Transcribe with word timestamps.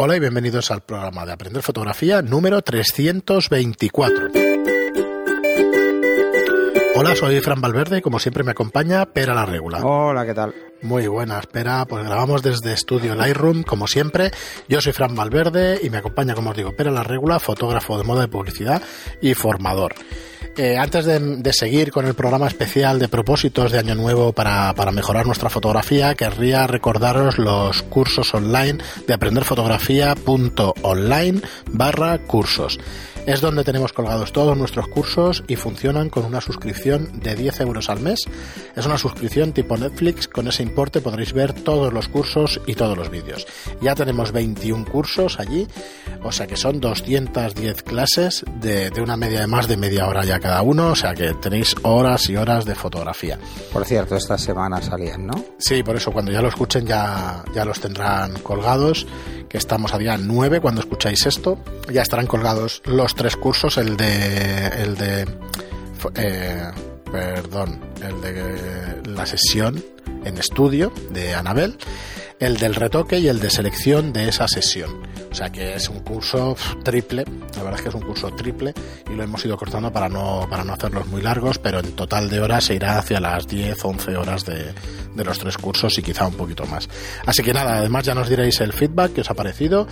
Hola 0.00 0.14
y 0.14 0.20
bienvenidos 0.20 0.70
al 0.70 0.80
programa 0.80 1.26
de 1.26 1.32
Aprender 1.32 1.60
Fotografía 1.60 2.22
número 2.22 2.62
324. 2.62 4.28
Hola, 6.94 7.16
soy 7.16 7.40
Fran 7.40 7.60
Valverde 7.60 7.98
y 7.98 8.00
como 8.00 8.20
siempre 8.20 8.44
me 8.44 8.52
acompaña 8.52 9.06
Pera 9.06 9.34
la 9.34 9.44
Regula. 9.44 9.84
Hola, 9.84 10.24
¿qué 10.24 10.34
tal? 10.34 10.54
Muy 10.82 11.08
buenas, 11.08 11.48
Pera. 11.48 11.84
Pues 11.84 12.04
grabamos 12.04 12.44
desde 12.44 12.74
Estudio 12.74 13.16
Lightroom, 13.16 13.64
como 13.64 13.88
siempre. 13.88 14.30
Yo 14.68 14.80
soy 14.80 14.92
Fran 14.92 15.16
Valverde 15.16 15.80
y 15.82 15.90
me 15.90 15.98
acompaña, 15.98 16.36
como 16.36 16.50
os 16.50 16.56
digo, 16.56 16.76
Pera 16.76 16.92
la 16.92 17.02
Regula, 17.02 17.40
fotógrafo 17.40 17.98
de 17.98 18.04
moda 18.04 18.20
de 18.20 18.28
publicidad 18.28 18.80
y 19.20 19.34
formador. 19.34 19.96
Eh, 20.58 20.76
antes 20.76 21.04
de, 21.04 21.52
seguir 21.52 21.92
con 21.92 22.06
el 22.06 22.14
programa 22.14 22.48
especial 22.48 22.98
de 22.98 23.06
propósitos 23.06 23.70
de 23.70 23.78
Año 23.78 23.94
Nuevo 23.94 24.32
para, 24.32 24.74
para, 24.74 24.90
mejorar 24.90 25.24
nuestra 25.24 25.50
fotografía, 25.50 26.16
querría 26.16 26.66
recordaros 26.66 27.38
los 27.38 27.84
cursos 27.84 28.34
online 28.34 28.78
de 29.06 29.14
aprenderfotografía.online 29.14 31.42
barra 31.70 32.18
cursos. 32.18 32.80
Es 33.28 33.42
donde 33.42 33.62
tenemos 33.62 33.92
colgados 33.92 34.32
todos 34.32 34.56
nuestros 34.56 34.88
cursos 34.88 35.44
y 35.48 35.56
funcionan 35.56 36.08
con 36.08 36.24
una 36.24 36.40
suscripción 36.40 37.20
de 37.20 37.34
10 37.34 37.60
euros 37.60 37.90
al 37.90 38.00
mes. 38.00 38.20
Es 38.74 38.86
una 38.86 38.96
suscripción 38.96 39.52
tipo 39.52 39.76
Netflix, 39.76 40.28
con 40.28 40.48
ese 40.48 40.62
importe 40.62 41.02
podréis 41.02 41.34
ver 41.34 41.52
todos 41.52 41.92
los 41.92 42.08
cursos 42.08 42.58
y 42.66 42.74
todos 42.74 42.96
los 42.96 43.10
vídeos. 43.10 43.46
Ya 43.82 43.94
tenemos 43.94 44.32
21 44.32 44.86
cursos 44.86 45.38
allí, 45.38 45.68
o 46.22 46.32
sea 46.32 46.46
que 46.46 46.56
son 46.56 46.80
210 46.80 47.82
clases 47.82 48.46
de, 48.62 48.88
de 48.88 49.02
una 49.02 49.18
media 49.18 49.40
de 49.40 49.46
más 49.46 49.68
de 49.68 49.76
media 49.76 50.08
hora 50.08 50.24
ya 50.24 50.40
cada 50.48 50.62
uno, 50.62 50.92
o 50.92 50.96
sea 50.96 51.12
que 51.12 51.34
tenéis 51.34 51.76
horas 51.82 52.30
y 52.30 52.36
horas 52.36 52.64
de 52.64 52.74
fotografía. 52.74 53.38
Por 53.70 53.84
cierto, 53.84 54.16
esta 54.16 54.38
semana 54.38 54.80
salían, 54.80 55.26
¿no? 55.26 55.44
Sí, 55.58 55.82
por 55.82 55.94
eso 55.94 56.10
cuando 56.10 56.32
ya 56.32 56.40
lo 56.40 56.48
escuchen 56.48 56.86
ya, 56.86 57.44
ya 57.54 57.66
los 57.66 57.78
tendrán 57.80 58.32
colgados, 58.38 59.06
que 59.46 59.58
estamos 59.58 59.92
a 59.92 59.98
día 59.98 60.16
9 60.16 60.60
cuando 60.62 60.80
escucháis 60.80 61.26
esto, 61.26 61.58
ya 61.92 62.00
estarán 62.00 62.26
colgados 62.26 62.80
los 62.86 63.14
tres 63.14 63.36
cursos, 63.36 63.76
el 63.76 63.98
de 63.98 64.68
el 64.68 64.96
de 64.96 65.26
eh, 66.14 66.70
perdón, 67.12 67.80
el 68.00 68.18
de 68.22 69.02
la 69.04 69.26
sesión 69.26 69.84
en 70.24 70.38
estudio 70.38 70.94
de 71.10 71.34
Anabel, 71.34 71.76
el 72.40 72.56
del 72.56 72.74
retoque 72.74 73.18
y 73.18 73.28
el 73.28 73.40
de 73.40 73.50
selección 73.50 74.12
de 74.12 74.28
esa 74.28 74.46
sesión. 74.48 75.02
O 75.30 75.34
sea 75.34 75.50
que 75.50 75.74
es 75.74 75.88
un 75.88 76.00
curso 76.00 76.56
triple, 76.82 77.24
la 77.56 77.62
verdad 77.62 77.74
es 77.74 77.82
que 77.82 77.88
es 77.90 77.94
un 77.94 78.02
curso 78.02 78.30
triple 78.30 78.72
y 79.10 79.14
lo 79.14 79.22
hemos 79.22 79.44
ido 79.44 79.56
cortando 79.56 79.92
para 79.92 80.08
no, 80.08 80.46
para 80.48 80.64
no 80.64 80.72
hacerlos 80.72 81.06
muy 81.06 81.20
largos, 81.20 81.58
pero 81.58 81.80
en 81.80 81.92
total 81.92 82.30
de 82.30 82.40
horas 82.40 82.64
se 82.64 82.74
irá 82.74 82.98
hacia 82.98 83.20
las 83.20 83.46
10, 83.46 83.84
11 83.84 84.16
horas 84.16 84.44
de, 84.46 84.72
de 85.14 85.24
los 85.24 85.38
tres 85.38 85.58
cursos 85.58 85.98
y 85.98 86.02
quizá 86.02 86.26
un 86.26 86.34
poquito 86.34 86.64
más. 86.66 86.88
Así 87.26 87.42
que 87.42 87.52
nada, 87.52 87.78
además 87.78 88.04
ya 88.04 88.14
nos 88.14 88.28
diréis 88.28 88.60
el 88.60 88.72
feedback 88.72 89.12
que 89.12 89.20
os 89.20 89.30
ha 89.30 89.34
parecido, 89.34 89.86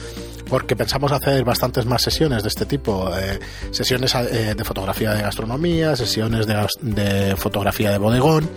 porque 0.48 0.74
pensamos 0.74 1.12
hacer 1.12 1.44
bastantes 1.44 1.84
más 1.84 2.02
sesiones 2.02 2.42
de 2.42 2.48
este 2.48 2.64
tipo, 2.64 3.10
eh, 3.16 3.38
sesiones 3.72 4.14
eh, 4.14 4.54
de 4.56 4.64
fotografía 4.64 5.12
de 5.12 5.22
gastronomía, 5.22 5.96
sesiones 5.96 6.46
de, 6.46 6.66
de 6.80 7.36
fotografía 7.36 7.90
de 7.90 7.98
bodegón, 7.98 8.48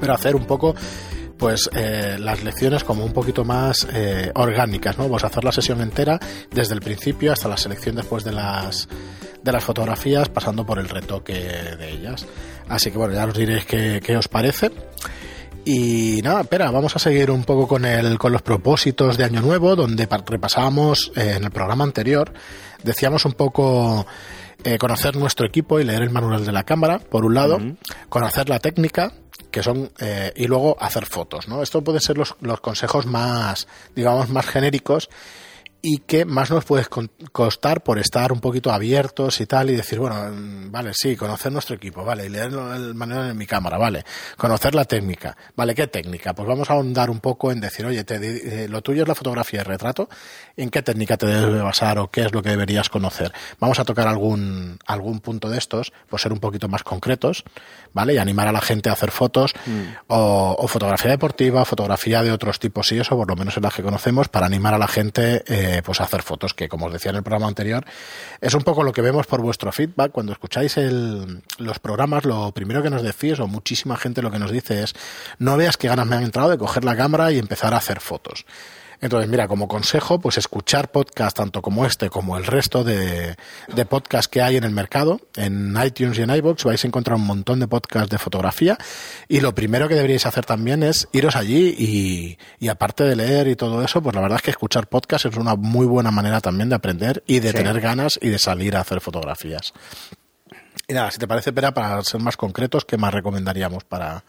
pero 0.00 0.12
hacer 0.12 0.36
un 0.36 0.44
poco 0.44 0.74
pues 1.38 1.68
eh, 1.74 2.16
las 2.18 2.42
lecciones 2.42 2.84
como 2.84 3.04
un 3.04 3.12
poquito 3.12 3.44
más 3.44 3.86
eh, 3.92 4.30
orgánicas, 4.34 4.98
¿no? 4.98 5.04
Vamos 5.04 5.24
a 5.24 5.28
hacer 5.28 5.44
la 5.44 5.52
sesión 5.52 5.80
entera 5.80 6.18
desde 6.50 6.74
el 6.74 6.80
principio 6.80 7.32
hasta 7.32 7.48
la 7.48 7.56
selección 7.56 7.96
después 7.96 8.24
de 8.24 8.32
las 8.32 8.88
de 9.42 9.52
las 9.52 9.62
fotografías, 9.62 10.28
pasando 10.28 10.66
por 10.66 10.78
el 10.78 10.88
retoque 10.88 11.34
de 11.34 11.90
ellas. 11.90 12.26
Así 12.68 12.90
que 12.90 12.98
bueno, 12.98 13.14
ya 13.14 13.26
os 13.26 13.34
diréis 13.34 13.64
qué, 13.64 14.00
qué 14.04 14.16
os 14.16 14.26
parece. 14.26 14.72
Y 15.64 16.20
nada, 16.22 16.42
espera, 16.42 16.70
vamos 16.70 16.94
a 16.94 17.00
seguir 17.00 17.28
un 17.30 17.42
poco 17.42 17.66
con 17.66 17.84
el 17.84 18.18
con 18.18 18.32
los 18.32 18.42
propósitos 18.42 19.16
de 19.16 19.24
Año 19.24 19.42
Nuevo, 19.42 19.74
donde 19.74 20.08
repasábamos 20.26 21.10
eh, 21.16 21.34
en 21.36 21.44
el 21.44 21.50
programa 21.50 21.82
anterior, 21.82 22.32
decíamos 22.84 23.24
un 23.24 23.32
poco 23.32 24.06
eh, 24.62 24.78
conocer 24.78 25.16
nuestro 25.16 25.44
equipo 25.44 25.80
y 25.80 25.84
leer 25.84 26.02
el 26.02 26.10
manual 26.10 26.46
de 26.46 26.52
la 26.52 26.62
cámara, 26.62 27.00
por 27.00 27.24
un 27.24 27.34
lado, 27.34 27.58
conocer 28.08 28.48
la 28.48 28.60
técnica, 28.60 29.12
que 29.56 29.62
son 29.62 29.90
eh, 30.00 30.34
y 30.36 30.48
luego 30.48 30.76
hacer 30.78 31.06
fotos, 31.06 31.48
¿no? 31.48 31.62
Esto 31.62 31.80
puede 31.80 31.98
ser 31.98 32.18
los, 32.18 32.34
los 32.42 32.60
consejos 32.60 33.06
más, 33.06 33.66
digamos, 33.94 34.28
más 34.28 34.44
genéricos 34.44 35.08
y 35.88 35.98
que 35.98 36.24
más 36.24 36.50
nos 36.50 36.64
puede 36.64 36.84
costar 37.30 37.84
por 37.84 38.00
estar 38.00 38.32
un 38.32 38.40
poquito 38.40 38.72
abiertos 38.72 39.40
y 39.40 39.46
tal 39.46 39.70
y 39.70 39.76
decir, 39.76 40.00
bueno, 40.00 40.16
mm, 40.16 40.72
vale, 40.72 40.90
sí, 40.92 41.14
conocer 41.14 41.52
nuestro 41.52 41.76
equipo, 41.76 42.04
vale, 42.04 42.26
y 42.26 42.28
leer 42.28 42.46
el 42.46 42.92
manual 42.96 43.30
en 43.30 43.38
mi 43.38 43.46
cámara, 43.46 43.78
vale, 43.78 44.04
conocer 44.36 44.74
la 44.74 44.84
técnica, 44.84 45.36
vale, 45.54 45.76
¿qué 45.76 45.86
técnica? 45.86 46.34
Pues 46.34 46.48
vamos 46.48 46.70
a 46.70 46.72
ahondar 46.72 47.08
un 47.08 47.20
poco 47.20 47.52
en 47.52 47.60
decir, 47.60 47.86
oye, 47.86 48.02
te, 48.02 48.16
eh, 48.16 48.68
lo 48.68 48.82
tuyo 48.82 49.02
es 49.02 49.08
la 49.08 49.14
fotografía 49.14 49.60
y 49.60 49.62
retrato, 49.62 50.08
¿en 50.56 50.70
qué 50.70 50.82
técnica 50.82 51.16
te 51.16 51.26
debes 51.26 51.62
basar 51.62 52.00
o 52.00 52.10
qué 52.10 52.22
es 52.22 52.32
lo 52.32 52.42
que 52.42 52.50
deberías 52.50 52.88
conocer? 52.88 53.32
Vamos 53.60 53.78
a 53.78 53.84
tocar 53.84 54.08
algún, 54.08 54.80
algún 54.88 55.20
punto 55.20 55.48
de 55.48 55.58
estos, 55.58 55.92
pues 56.08 56.20
ser 56.20 56.32
un 56.32 56.40
poquito 56.40 56.66
más 56.66 56.82
concretos, 56.82 57.44
¿vale? 57.92 58.14
Y 58.14 58.18
animar 58.18 58.48
a 58.48 58.52
la 58.52 58.60
gente 58.60 58.90
a 58.90 58.94
hacer 58.94 59.12
fotos 59.12 59.54
mm. 59.66 59.82
o, 60.08 60.56
o, 60.58 60.66
fotografía 60.66 61.12
deportiva, 61.12 61.64
fotografía 61.64 62.24
de 62.24 62.32
otros 62.32 62.58
tipos 62.58 62.90
y 62.90 62.98
eso, 62.98 63.14
por 63.14 63.28
lo 63.28 63.36
menos 63.36 63.56
en 63.56 63.62
las 63.62 63.72
que 63.72 63.84
conocemos, 63.84 64.28
para 64.28 64.46
animar 64.46 64.74
a 64.74 64.78
la 64.78 64.88
gente 64.88 65.44
eh, 65.46 65.75
pues 65.82 66.00
hacer 66.00 66.22
fotos, 66.22 66.54
que 66.54 66.68
como 66.68 66.86
os 66.86 66.92
decía 66.92 67.10
en 67.10 67.16
el 67.16 67.22
programa 67.22 67.48
anterior, 67.48 67.84
es 68.40 68.54
un 68.54 68.62
poco 68.62 68.82
lo 68.82 68.92
que 68.92 69.02
vemos 69.02 69.26
por 69.26 69.40
vuestro 69.40 69.72
feedback. 69.72 70.12
Cuando 70.12 70.32
escucháis 70.32 70.76
el, 70.76 71.42
los 71.58 71.78
programas, 71.78 72.24
lo 72.24 72.52
primero 72.52 72.82
que 72.82 72.90
nos 72.90 73.02
decís, 73.02 73.38
o 73.40 73.46
muchísima 73.46 73.96
gente 73.96 74.22
lo 74.22 74.30
que 74.30 74.38
nos 74.38 74.50
dice 74.50 74.82
es, 74.82 74.94
no 75.38 75.56
veas 75.56 75.76
qué 75.76 75.88
ganas 75.88 76.06
me 76.06 76.16
han 76.16 76.24
entrado 76.24 76.50
de 76.50 76.58
coger 76.58 76.84
la 76.84 76.96
cámara 76.96 77.32
y 77.32 77.38
empezar 77.38 77.74
a 77.74 77.78
hacer 77.78 78.00
fotos. 78.00 78.44
Entonces, 79.00 79.28
mira, 79.28 79.48
como 79.48 79.68
consejo, 79.68 80.18
pues 80.20 80.38
escuchar 80.38 80.90
podcast 80.90 81.36
tanto 81.36 81.62
como 81.62 81.84
este 81.86 82.10
como 82.10 82.36
el 82.36 82.44
resto 82.44 82.84
de, 82.84 83.36
de 83.68 83.86
podcasts 83.86 84.28
que 84.28 84.42
hay 84.42 84.56
en 84.56 84.64
el 84.64 84.70
mercado. 84.70 85.20
En 85.36 85.76
iTunes 85.84 86.18
y 86.18 86.22
en 86.22 86.30
iVoox 86.30 86.64
vais 86.64 86.82
a 86.84 86.86
encontrar 86.86 87.16
un 87.16 87.26
montón 87.26 87.60
de 87.60 87.68
podcasts 87.68 88.10
de 88.10 88.18
fotografía. 88.18 88.78
Y 89.28 89.40
lo 89.40 89.54
primero 89.54 89.88
que 89.88 89.94
deberíais 89.94 90.26
hacer 90.26 90.44
también 90.44 90.82
es 90.82 91.08
iros 91.12 91.36
allí 91.36 91.74
y, 91.78 92.38
y 92.58 92.68
aparte 92.68 93.04
de 93.04 93.16
leer 93.16 93.48
y 93.48 93.56
todo 93.56 93.82
eso, 93.82 94.02
pues 94.02 94.14
la 94.14 94.22
verdad 94.22 94.36
es 94.36 94.42
que 94.42 94.50
escuchar 94.50 94.88
podcast 94.88 95.26
es 95.26 95.36
una 95.36 95.56
muy 95.56 95.86
buena 95.86 96.10
manera 96.10 96.40
también 96.40 96.68
de 96.68 96.76
aprender 96.76 97.22
y 97.26 97.40
de 97.40 97.50
sí. 97.50 97.56
tener 97.56 97.80
ganas 97.80 98.18
y 98.22 98.28
de 98.28 98.38
salir 98.38 98.76
a 98.76 98.80
hacer 98.80 99.00
fotografías. 99.00 99.72
Y 100.88 100.94
nada, 100.94 101.10
si 101.10 101.18
te 101.18 101.26
parece, 101.26 101.52
Pera, 101.52 101.74
para 101.74 102.02
ser 102.04 102.20
más 102.20 102.36
concretos, 102.36 102.84
¿qué 102.84 102.96
más 102.96 103.12
recomendaríamos 103.12 103.84
para, 103.84 104.24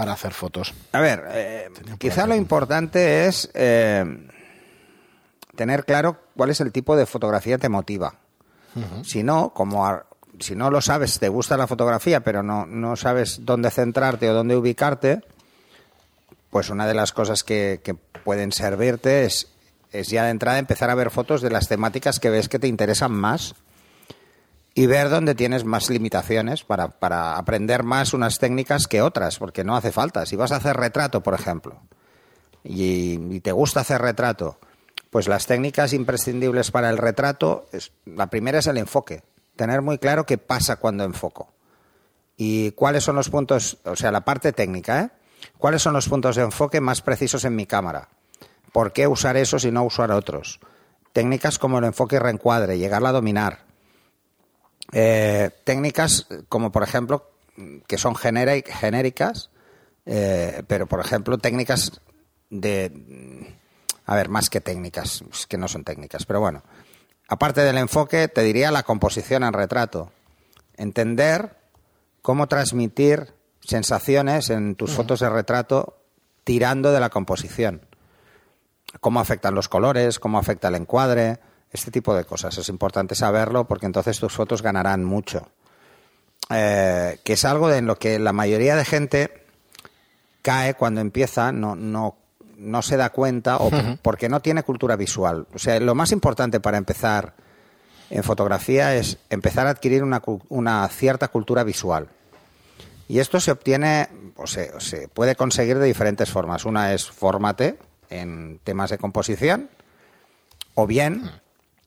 para 0.00 0.12
hacer 0.14 0.32
fotos. 0.32 0.72
A 0.92 1.00
ver, 1.00 1.24
eh, 1.28 1.68
quizá 1.98 2.26
lo 2.26 2.34
importante 2.34 3.26
es 3.26 3.50
eh, 3.52 4.02
tener 5.54 5.84
claro 5.84 6.16
cuál 6.34 6.48
es 6.48 6.62
el 6.62 6.72
tipo 6.72 6.96
de 6.96 7.04
fotografía 7.04 7.56
que 7.56 7.60
te 7.60 7.68
motiva. 7.68 8.14
Uh 8.74 8.80
-huh. 8.80 9.04
Si 9.04 9.22
no, 9.22 9.50
como 9.50 9.86
a, 9.86 10.06
si 10.38 10.56
no 10.56 10.70
lo 10.70 10.80
sabes, 10.80 11.18
te 11.18 11.28
gusta 11.28 11.58
la 11.58 11.66
fotografía, 11.66 12.20
pero 12.20 12.42
no, 12.42 12.64
no 12.64 12.96
sabes 12.96 13.44
dónde 13.44 13.70
centrarte 13.70 14.30
o 14.30 14.32
dónde 14.32 14.56
ubicarte, 14.56 15.20
pues 16.48 16.70
una 16.70 16.86
de 16.86 16.94
las 16.94 17.12
cosas 17.12 17.44
que, 17.44 17.82
que 17.84 17.92
pueden 17.92 18.52
servirte 18.52 19.26
es, 19.26 19.48
es 19.92 20.08
ya 20.08 20.24
de 20.24 20.30
entrada 20.30 20.58
empezar 20.58 20.88
a 20.88 20.94
ver 20.94 21.10
fotos 21.10 21.42
de 21.42 21.50
las 21.50 21.68
temáticas 21.68 22.20
que 22.20 22.30
ves 22.30 22.48
que 22.48 22.58
te 22.58 22.68
interesan 22.68 23.12
más 23.12 23.54
y 24.80 24.86
ver 24.86 25.10
dónde 25.10 25.34
tienes 25.34 25.66
más 25.66 25.90
limitaciones 25.90 26.64
para, 26.64 26.88
para, 26.88 27.36
aprender 27.36 27.82
más 27.82 28.14
unas 28.14 28.38
técnicas 28.38 28.88
que 28.88 29.02
otras, 29.02 29.38
porque 29.38 29.62
no 29.62 29.76
hace 29.76 29.92
falta. 29.92 30.24
Si 30.24 30.36
vas 30.36 30.52
a 30.52 30.56
hacer 30.56 30.74
retrato, 30.74 31.22
por 31.22 31.34
ejemplo, 31.34 31.82
y, 32.64 33.40
te 33.40 33.52
gusta 33.52 33.80
hacer 33.80 34.00
retrato, 34.00 34.58
pues 35.10 35.28
las 35.28 35.46
técnicas 35.46 35.92
imprescindibles 35.92 36.70
para 36.70 36.88
el 36.88 36.96
retrato, 36.96 37.66
es, 37.72 37.92
la 38.06 38.28
primera 38.28 38.60
es 38.60 38.68
el 38.68 38.78
enfoque, 38.78 39.22
tener 39.54 39.82
muy 39.82 39.98
claro 39.98 40.24
qué 40.24 40.38
pasa 40.38 40.76
cuando 40.76 41.04
enfoco. 41.04 41.52
Y 42.38 42.70
cuáles 42.70 43.04
son 43.04 43.16
los 43.16 43.28
puntos, 43.28 43.76
o 43.84 43.96
sea, 43.96 44.10
la 44.10 44.22
parte 44.22 44.54
técnica, 44.54 45.02
¿eh? 45.02 45.10
¿Cuáles 45.58 45.82
son 45.82 45.92
los 45.92 46.08
puntos 46.08 46.36
de 46.36 46.42
enfoque 46.44 46.80
más 46.80 47.02
precisos 47.02 47.44
en 47.44 47.54
mi 47.54 47.66
cámara? 47.66 48.08
¿Por 48.72 48.94
qué 48.94 49.06
usar 49.06 49.36
esos 49.36 49.66
y 49.66 49.70
no 49.70 49.84
usar 49.84 50.10
otros? 50.10 50.58
Técnicas 51.12 51.58
como 51.58 51.80
el 51.80 51.84
enfoque 51.84 52.16
y 52.16 52.18
reencuadre, 52.18 52.78
llegarla 52.78 53.10
a 53.10 53.12
dominar 53.12 53.69
eh, 54.92 55.50
técnicas 55.64 56.26
como, 56.48 56.72
por 56.72 56.82
ejemplo, 56.82 57.30
que 57.86 57.98
son 57.98 58.14
genéricas, 58.14 59.50
eh, 60.06 60.62
pero, 60.66 60.86
por 60.86 61.00
ejemplo, 61.00 61.38
técnicas 61.38 62.00
de... 62.48 63.54
A 64.06 64.16
ver, 64.16 64.28
más 64.28 64.50
que 64.50 64.60
técnicas, 64.60 65.22
es 65.30 65.46
que 65.46 65.56
no 65.56 65.68
son 65.68 65.84
técnicas, 65.84 66.26
pero 66.26 66.40
bueno. 66.40 66.62
Aparte 67.28 67.60
del 67.60 67.78
enfoque, 67.78 68.26
te 68.26 68.42
diría 68.42 68.72
la 68.72 68.82
composición 68.82 69.44
en 69.44 69.52
retrato. 69.52 70.10
Entender 70.76 71.56
cómo 72.22 72.48
transmitir 72.48 73.32
sensaciones 73.60 74.50
en 74.50 74.74
tus 74.74 74.90
uh 74.90 74.92
-huh. 74.94 74.96
fotos 74.96 75.20
de 75.20 75.30
retrato 75.30 75.98
tirando 76.42 76.90
de 76.90 76.98
la 76.98 77.10
composición. 77.10 77.86
Cómo 79.00 79.20
afectan 79.20 79.54
los 79.54 79.68
colores, 79.68 80.18
cómo 80.18 80.38
afecta 80.38 80.68
el 80.68 80.74
encuadre, 80.74 81.38
este 81.72 81.90
tipo 81.90 82.14
de 82.14 82.24
cosas. 82.24 82.56
Es 82.58 82.68
importante 82.68 83.14
saberlo 83.14 83.66
porque 83.66 83.86
entonces 83.86 84.18
tus 84.18 84.32
fotos 84.32 84.62
ganarán 84.62 85.04
mucho. 85.04 85.48
Eh, 86.50 87.20
que 87.22 87.34
es 87.34 87.44
algo 87.44 87.72
en 87.72 87.86
lo 87.86 87.96
que 87.96 88.18
la 88.18 88.32
mayoría 88.32 88.74
de 88.74 88.84
gente 88.84 89.44
cae 90.42 90.74
cuando 90.74 91.00
empieza, 91.00 91.52
no, 91.52 91.76
no, 91.76 92.16
no 92.56 92.82
se 92.82 92.96
da 92.96 93.10
cuenta 93.10 93.58
o 93.58 93.70
porque 94.02 94.28
no 94.28 94.40
tiene 94.40 94.62
cultura 94.62 94.96
visual. 94.96 95.46
O 95.54 95.58
sea, 95.58 95.78
lo 95.78 95.94
más 95.94 96.12
importante 96.12 96.58
para 96.58 96.78
empezar 96.78 97.34
en 98.10 98.24
fotografía 98.24 98.96
es 98.96 99.18
empezar 99.30 99.66
a 99.66 99.70
adquirir 99.70 100.02
una, 100.02 100.22
una 100.48 100.88
cierta 100.88 101.28
cultura 101.28 101.62
visual. 101.62 102.08
Y 103.06 103.18
esto 103.18 103.40
se 103.40 103.50
obtiene, 103.50 104.08
o 104.36 104.46
se, 104.46 104.78
se 104.80 105.08
puede 105.08 105.36
conseguir 105.36 105.78
de 105.78 105.86
diferentes 105.86 106.30
formas. 106.30 106.64
Una 106.64 106.92
es 106.92 107.10
fórmate 107.10 107.76
en 108.08 108.60
temas 108.62 108.90
de 108.90 108.98
composición, 108.98 109.68
o 110.74 110.86
bien 110.86 111.30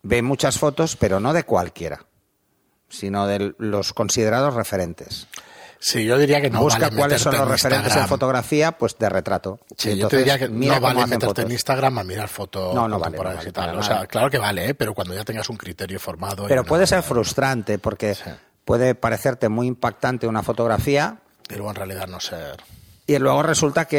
ve 0.04 0.22
muchas 0.22 0.60
fotos, 0.60 0.96
pero 0.96 1.20
no 1.20 1.34
de 1.34 1.44
cualquiera, 1.44 2.06
sino 2.90 3.26
de 3.28 3.54
los 3.58 3.94
considerados 3.94 4.54
referentes. 4.54 5.28
Sí, 5.80 6.06
yo 6.06 6.18
diría 6.18 6.40
que 6.40 6.50
no 6.50 6.62
Busca 6.62 6.80
vale 6.88 6.96
cuáles 6.96 7.22
son 7.22 7.34
los 7.34 7.42
en 7.42 7.50
referentes 7.50 7.94
en 7.98 8.08
fotografía, 8.08 8.72
pues 8.78 8.98
de 8.98 9.10
retrato. 9.10 9.60
Sí, 9.78 9.98
yo 9.98 10.08
te 10.08 10.18
diría 10.20 10.40
que 10.40 10.48
no 10.48 10.80
vale 10.80 11.02
meterte 11.02 11.26
en 11.26 11.30
fotos. 11.30 11.52
Instagram 11.52 11.98
a 11.98 12.04
mirar 12.06 12.30
fotos 12.30 12.74
No, 12.74 12.88
no 12.88 12.98
vale, 13.00 13.18
contemporáneas 13.18 13.46
no 13.48 13.52
vale 13.52 13.70
y 13.72 13.74
tal. 13.74 13.80
O 13.80 13.84
sea, 13.84 14.08
claro 14.08 14.30
que 14.30 14.38
vale, 14.38 14.70
¿eh? 14.70 14.76
pero 14.76 14.94
cuando 14.94 15.14
ya 15.14 15.26
tengas 15.26 15.50
un 15.50 15.58
criterio 15.58 16.00
formado. 16.00 16.46
Pero 16.48 16.64
puede 16.64 16.88
ser 16.88 17.04
frustrante 17.04 17.80
porque 17.80 18.16
Sí. 18.16 18.30
puede 18.64 18.96
parecerte 18.96 19.50
muy 19.50 19.68
impactante 19.68 20.26
una 20.26 20.42
fotografía 20.42 21.18
luego 21.50 21.70
en 21.72 21.76
realidad 21.76 22.08
no 22.08 22.22
ser. 22.22 22.64
y 23.06 23.18
luego 23.18 23.44
resulta 23.44 23.84
que 23.84 23.98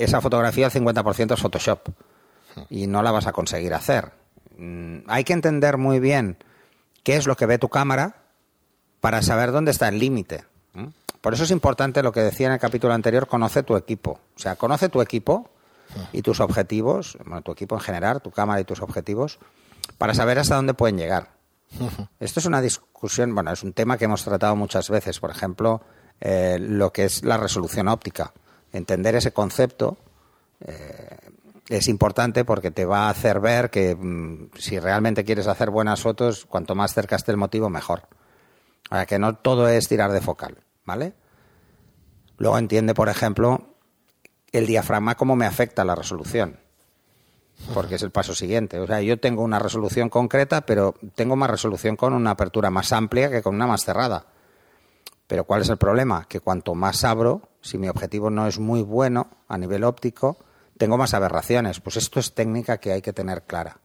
eh, 0.00 0.04
esa 0.04 0.20
fotografía 0.20 0.66
el 0.66 0.72
50% 0.72 1.34
es 1.34 1.40
Photoshop 1.40 1.88
y 2.70 2.88
no 2.88 3.02
la 3.04 3.12
vas 3.12 3.28
a 3.28 3.32
conseguir 3.32 3.72
hacer. 3.72 4.10
Mm, 4.60 4.98
hay 5.06 5.24
que 5.24 5.32
entender 5.32 5.78
muy 5.78 6.00
bien 6.00 6.36
qué 7.02 7.16
es 7.16 7.26
lo 7.26 7.34
que 7.34 7.46
ve 7.46 7.58
tu 7.58 7.70
cámara 7.70 8.16
para 9.00 9.22
saber 9.22 9.52
dónde 9.52 9.70
está 9.70 9.88
el 9.88 9.98
límite. 9.98 10.44
Por 11.22 11.34
eso 11.34 11.44
es 11.44 11.50
importante 11.50 12.02
lo 12.02 12.12
que 12.12 12.20
decía 12.20 12.46
en 12.46 12.54
el 12.54 12.58
capítulo 12.58 12.94
anterior, 12.94 13.26
conoce 13.26 13.62
tu 13.62 13.76
equipo. 13.76 14.20
O 14.36 14.38
sea, 14.38 14.56
conoce 14.56 14.88
tu 14.88 15.02
equipo 15.02 15.50
y 16.12 16.22
tus 16.22 16.40
objetivos, 16.40 17.18
bueno, 17.24 17.42
tu 17.42 17.52
equipo 17.52 17.74
en 17.74 17.80
general, 17.80 18.22
tu 18.22 18.30
cámara 18.30 18.60
y 18.60 18.64
tus 18.64 18.80
objetivos, 18.80 19.38
para 19.98 20.14
saber 20.14 20.38
hasta 20.38 20.56
dónde 20.56 20.72
pueden 20.72 20.96
llegar. 20.96 21.28
Esto 22.20 22.40
es 22.40 22.46
una 22.46 22.62
discusión, 22.62 23.34
bueno, 23.34 23.52
es 23.52 23.62
un 23.62 23.72
tema 23.72 23.98
que 23.98 24.06
hemos 24.06 24.24
tratado 24.24 24.56
muchas 24.56 24.88
veces, 24.88 25.20
por 25.20 25.30
ejemplo, 25.30 25.82
eh, 26.20 26.58
lo 26.58 26.90
que 26.92 27.04
es 27.04 27.22
la 27.22 27.36
resolución 27.36 27.88
óptica. 27.88 28.32
Entender 28.72 29.14
ese 29.14 29.32
concepto 29.32 29.98
eh, 30.60 31.16
es 31.70 31.88
importante 31.88 32.44
porque 32.44 32.70
te 32.70 32.84
va 32.84 33.06
a 33.06 33.10
hacer 33.10 33.40
ver 33.40 33.70
que 33.70 33.94
mm, 33.94 34.50
si 34.58 34.78
realmente 34.78 35.24
quieres 35.24 35.46
hacer 35.46 35.70
buenas 35.70 36.02
fotos, 36.02 36.44
cuanto 36.46 36.74
más 36.74 36.92
cerca 36.92 37.16
esté 37.16 37.30
el 37.30 37.36
motivo, 37.38 37.70
mejor. 37.70 38.08
Ahora, 38.90 39.06
que 39.06 39.18
no 39.18 39.36
todo 39.36 39.68
es 39.68 39.88
tirar 39.88 40.10
de 40.12 40.20
focal, 40.20 40.58
¿vale? 40.84 41.14
Luego 42.38 42.58
entiende, 42.58 42.92
por 42.92 43.08
ejemplo, 43.08 43.74
el 44.52 44.66
diafragma 44.66 45.14
cómo 45.14 45.36
me 45.36 45.46
afecta 45.46 45.84
la 45.84 45.94
resolución 45.94 46.58
porque 47.74 47.96
es 47.96 48.02
el 48.02 48.10
paso 48.10 48.34
siguiente. 48.34 48.78
O 48.78 48.86
sea, 48.86 49.00
yo 49.00 49.18
tengo 49.18 49.42
una 49.42 49.58
resolución 49.58 50.08
concreta, 50.08 50.62
pero 50.62 50.94
tengo 51.14 51.36
más 51.36 51.50
resolución 51.50 51.96
con 51.96 52.12
una 52.12 52.32
apertura 52.32 52.70
más 52.70 52.92
amplia 52.92 53.30
que 53.30 53.42
con 53.42 53.54
una 53.54 53.66
más 53.66 53.84
cerrada. 53.84 54.26
Pero 55.26 55.44
¿cuál 55.44 55.62
es 55.62 55.68
el 55.68 55.76
problema? 55.76 56.26
Que 56.28 56.40
cuanto 56.40 56.74
más 56.74 57.04
abro, 57.04 57.42
si 57.60 57.78
mi 57.78 57.88
objetivo 57.88 58.30
no 58.30 58.46
es 58.46 58.58
muy 58.58 58.82
bueno 58.82 59.28
a 59.46 59.58
nivel 59.58 59.84
óptico, 59.84 60.38
tengo 60.80 60.96
más 60.96 61.12
aberraciones. 61.12 61.78
Pues 61.78 61.96
esto 61.98 62.18
es 62.18 62.32
técnica 62.34 62.78
que 62.78 62.90
hay 62.92 63.02
que 63.02 63.12
tener 63.12 63.42
clara. 63.42 63.76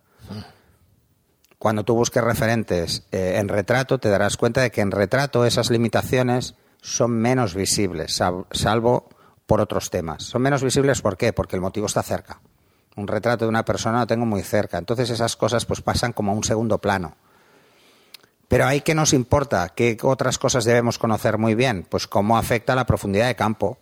Cuando 1.59 1.83
tú 1.83 1.93
busques 1.93 2.23
referentes 2.23 3.03
eh, 3.11 3.35
en 3.37 3.49
retrato, 3.49 3.97
te 3.99 4.09
darás 4.09 4.37
cuenta 4.37 4.61
de 4.61 4.71
que 4.71 4.79
en 4.81 4.91
retrato 4.91 5.45
esas 5.45 5.69
limitaciones 5.69 6.55
son 6.81 7.11
menos 7.11 7.53
visibles, 7.53 8.15
sal- 8.15 8.45
salvo 8.51 9.09
por 9.45 9.59
otros 9.61 9.89
temas. 9.89 10.23
Son 10.23 10.41
menos 10.41 10.63
visibles 10.63 11.01
¿por 11.01 11.17
qué? 11.17 11.33
Porque 11.33 11.55
el 11.57 11.61
motivo 11.61 11.85
está 11.85 12.01
cerca. 12.01 12.39
Un 12.95 13.07
retrato 13.07 13.43
de 13.45 13.49
una 13.49 13.65
persona 13.65 13.99
lo 13.99 14.07
tengo 14.07 14.25
muy 14.25 14.41
cerca. 14.41 14.77
Entonces 14.77 15.09
esas 15.09 15.35
cosas 15.35 15.65
pues 15.65 15.81
pasan 15.81 16.13
como 16.13 16.31
a 16.31 16.35
un 16.35 16.43
segundo 16.45 16.77
plano. 16.77 17.15
Pero 18.47 18.65
ahí 18.67 18.81
que 18.81 18.95
nos 18.95 19.11
importa, 19.11 19.67
¿qué 19.75 19.97
otras 20.01 20.37
cosas 20.37 20.63
debemos 20.63 20.97
conocer 20.97 21.37
muy 21.37 21.55
bien? 21.55 21.85
Pues 21.89 22.07
cómo 22.07 22.37
afecta 22.37 22.73
la 22.75 22.85
profundidad 22.85 23.27
de 23.27 23.35
campo. 23.35 23.79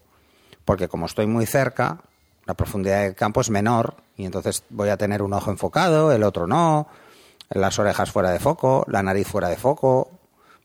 Porque 0.66 0.88
como 0.88 1.06
estoy 1.06 1.28
muy 1.28 1.46
cerca, 1.46 2.00
la 2.46 2.54
profundidad 2.54 3.04
de 3.04 3.16
campo 3.16 3.42
es 3.42 3.50
menor 3.50 3.96
y 4.18 4.26
entonces 4.26 4.64
voy 4.70 4.90
a 4.90 4.98
tener 4.98 5.22
un 5.22 5.34
ojo 5.34 5.52
enfocado, 5.52 6.12
el 6.12 6.24
otro 6.24 6.48
no, 6.48 6.88
las 7.50 7.80
orejas 7.80 8.12
fuera 8.12 8.32
de 8.32 8.40
foco, 8.40 8.86
la 8.88 9.04
nariz 9.04 9.28
fuera 9.28 9.50
de 9.50 9.56
foco, 9.56 10.12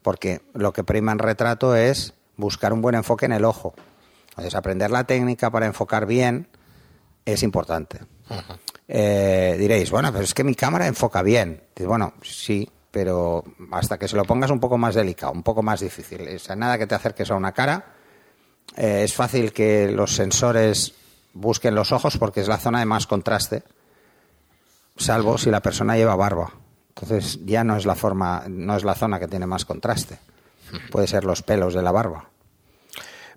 porque 0.02 0.40
lo 0.54 0.72
que 0.72 0.84
prima 0.84 1.12
en 1.12 1.18
retrato 1.18 1.74
es 1.76 2.14
buscar 2.36 2.72
un 2.72 2.82
buen 2.82 2.94
enfoque 2.94 3.26
en 3.26 3.32
el 3.32 3.44
ojo. 3.44 3.74
Entonces 4.30 4.54
aprender 4.54 4.90
la 4.90 5.04
técnica 5.04 5.50
para 5.50 5.66
enfocar 5.66 6.06
bien 6.06 6.48
es 7.24 7.42
importante. 7.42 8.00
Eh, 8.86 9.56
diréis, 9.58 9.90
bueno, 9.90 10.12
pero 10.12 10.24
es 10.24 10.32
que 10.32 10.44
mi 10.44 10.54
cámara 10.54 10.86
enfoca 10.86 11.22
bien. 11.22 11.62
Dices, 11.74 11.86
bueno, 11.86 12.14
sí, 12.22 12.68
pero 12.90 13.44
hasta 13.72 13.98
que 13.98 14.08
se 14.08 14.16
lo 14.16 14.24
pongas 14.24 14.50
un 14.50 14.60
poco 14.60 14.78
más 14.78 14.94
delicado, 14.94 15.32
un 15.32 15.42
poco 15.42 15.62
más 15.62 15.80
difícil. 15.80 16.26
O 16.34 16.38
sea, 16.38 16.56
nada 16.56 16.78
que 16.78 16.86
te 16.86 16.94
acerques 16.94 17.30
a 17.30 17.34
una 17.34 17.52
cara. 17.52 17.94
Eh, 18.76 19.02
es 19.04 19.14
fácil 19.14 19.52
que 19.52 19.90
los 19.90 20.14
sensores 20.14 20.94
busquen 21.32 21.74
los 21.74 21.92
ojos 21.92 22.16
porque 22.18 22.40
es 22.40 22.48
la 22.48 22.58
zona 22.58 22.80
de 22.80 22.86
más 22.86 23.06
contraste, 23.06 23.62
salvo 24.96 25.38
si 25.38 25.50
la 25.50 25.60
persona 25.60 25.96
lleva 25.96 26.16
barba. 26.16 26.52
Entonces 26.88 27.38
ya 27.44 27.62
no 27.64 27.76
es 27.76 27.86
la 27.86 27.94
forma, 27.94 28.44
no 28.48 28.76
es 28.76 28.84
la 28.84 28.94
zona 28.94 29.20
que 29.20 29.28
tiene 29.28 29.46
más 29.46 29.64
contraste. 29.64 30.18
Puede 30.90 31.06
ser 31.06 31.24
los 31.24 31.42
pelos 31.42 31.74
de 31.74 31.82
la 31.82 31.92
barba. 31.92 32.28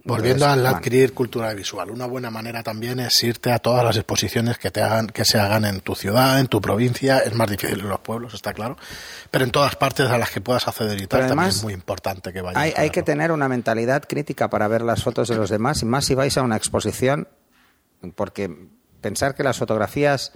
Volviendo 0.03 0.47
al 0.47 0.65
adquirir 0.65 1.13
cultura 1.13 1.53
visual, 1.53 1.91
una 1.91 2.07
buena 2.07 2.31
manera 2.31 2.63
también 2.63 2.99
es 2.99 3.23
irte 3.23 3.51
a 3.51 3.59
todas 3.59 3.85
las 3.85 3.95
exposiciones 3.97 4.57
que 4.57 4.71
te 4.71 4.81
hagan, 4.81 5.07
que 5.07 5.25
se 5.25 5.39
hagan 5.39 5.63
en 5.63 5.81
tu 5.81 5.93
ciudad, 5.93 6.39
en 6.39 6.47
tu 6.47 6.59
provincia. 6.59 7.19
Es 7.19 7.35
más 7.35 7.49
difícil 7.49 7.79
en 7.81 7.89
los 7.89 7.99
pueblos, 7.99 8.33
está 8.33 8.53
claro, 8.53 8.77
pero 9.29 9.45
en 9.45 9.51
todas 9.51 9.75
partes 9.75 10.09
a 10.09 10.17
las 10.17 10.31
que 10.31 10.41
puedas 10.41 10.67
acceder 10.67 10.99
y 10.99 11.05
tal, 11.05 11.27
también 11.27 11.49
es 11.49 11.61
muy 11.61 11.73
importante 11.73 12.33
que 12.33 12.41
vayas. 12.41 12.59
Hay, 12.59 12.73
hay 12.75 12.89
que 12.89 13.03
tener 13.03 13.31
una 13.31 13.47
mentalidad 13.47 14.03
crítica 14.07 14.49
para 14.49 14.67
ver 14.67 14.81
las 14.81 15.03
fotos 15.03 15.27
de 15.27 15.35
los 15.35 15.51
demás, 15.51 15.83
y 15.83 15.85
más 15.85 16.05
si 16.05 16.15
vais 16.15 16.35
a 16.35 16.41
una 16.41 16.57
exposición, 16.57 17.27
porque 18.15 18.69
pensar 19.01 19.35
que 19.35 19.43
las 19.43 19.57
fotografías 19.57 20.33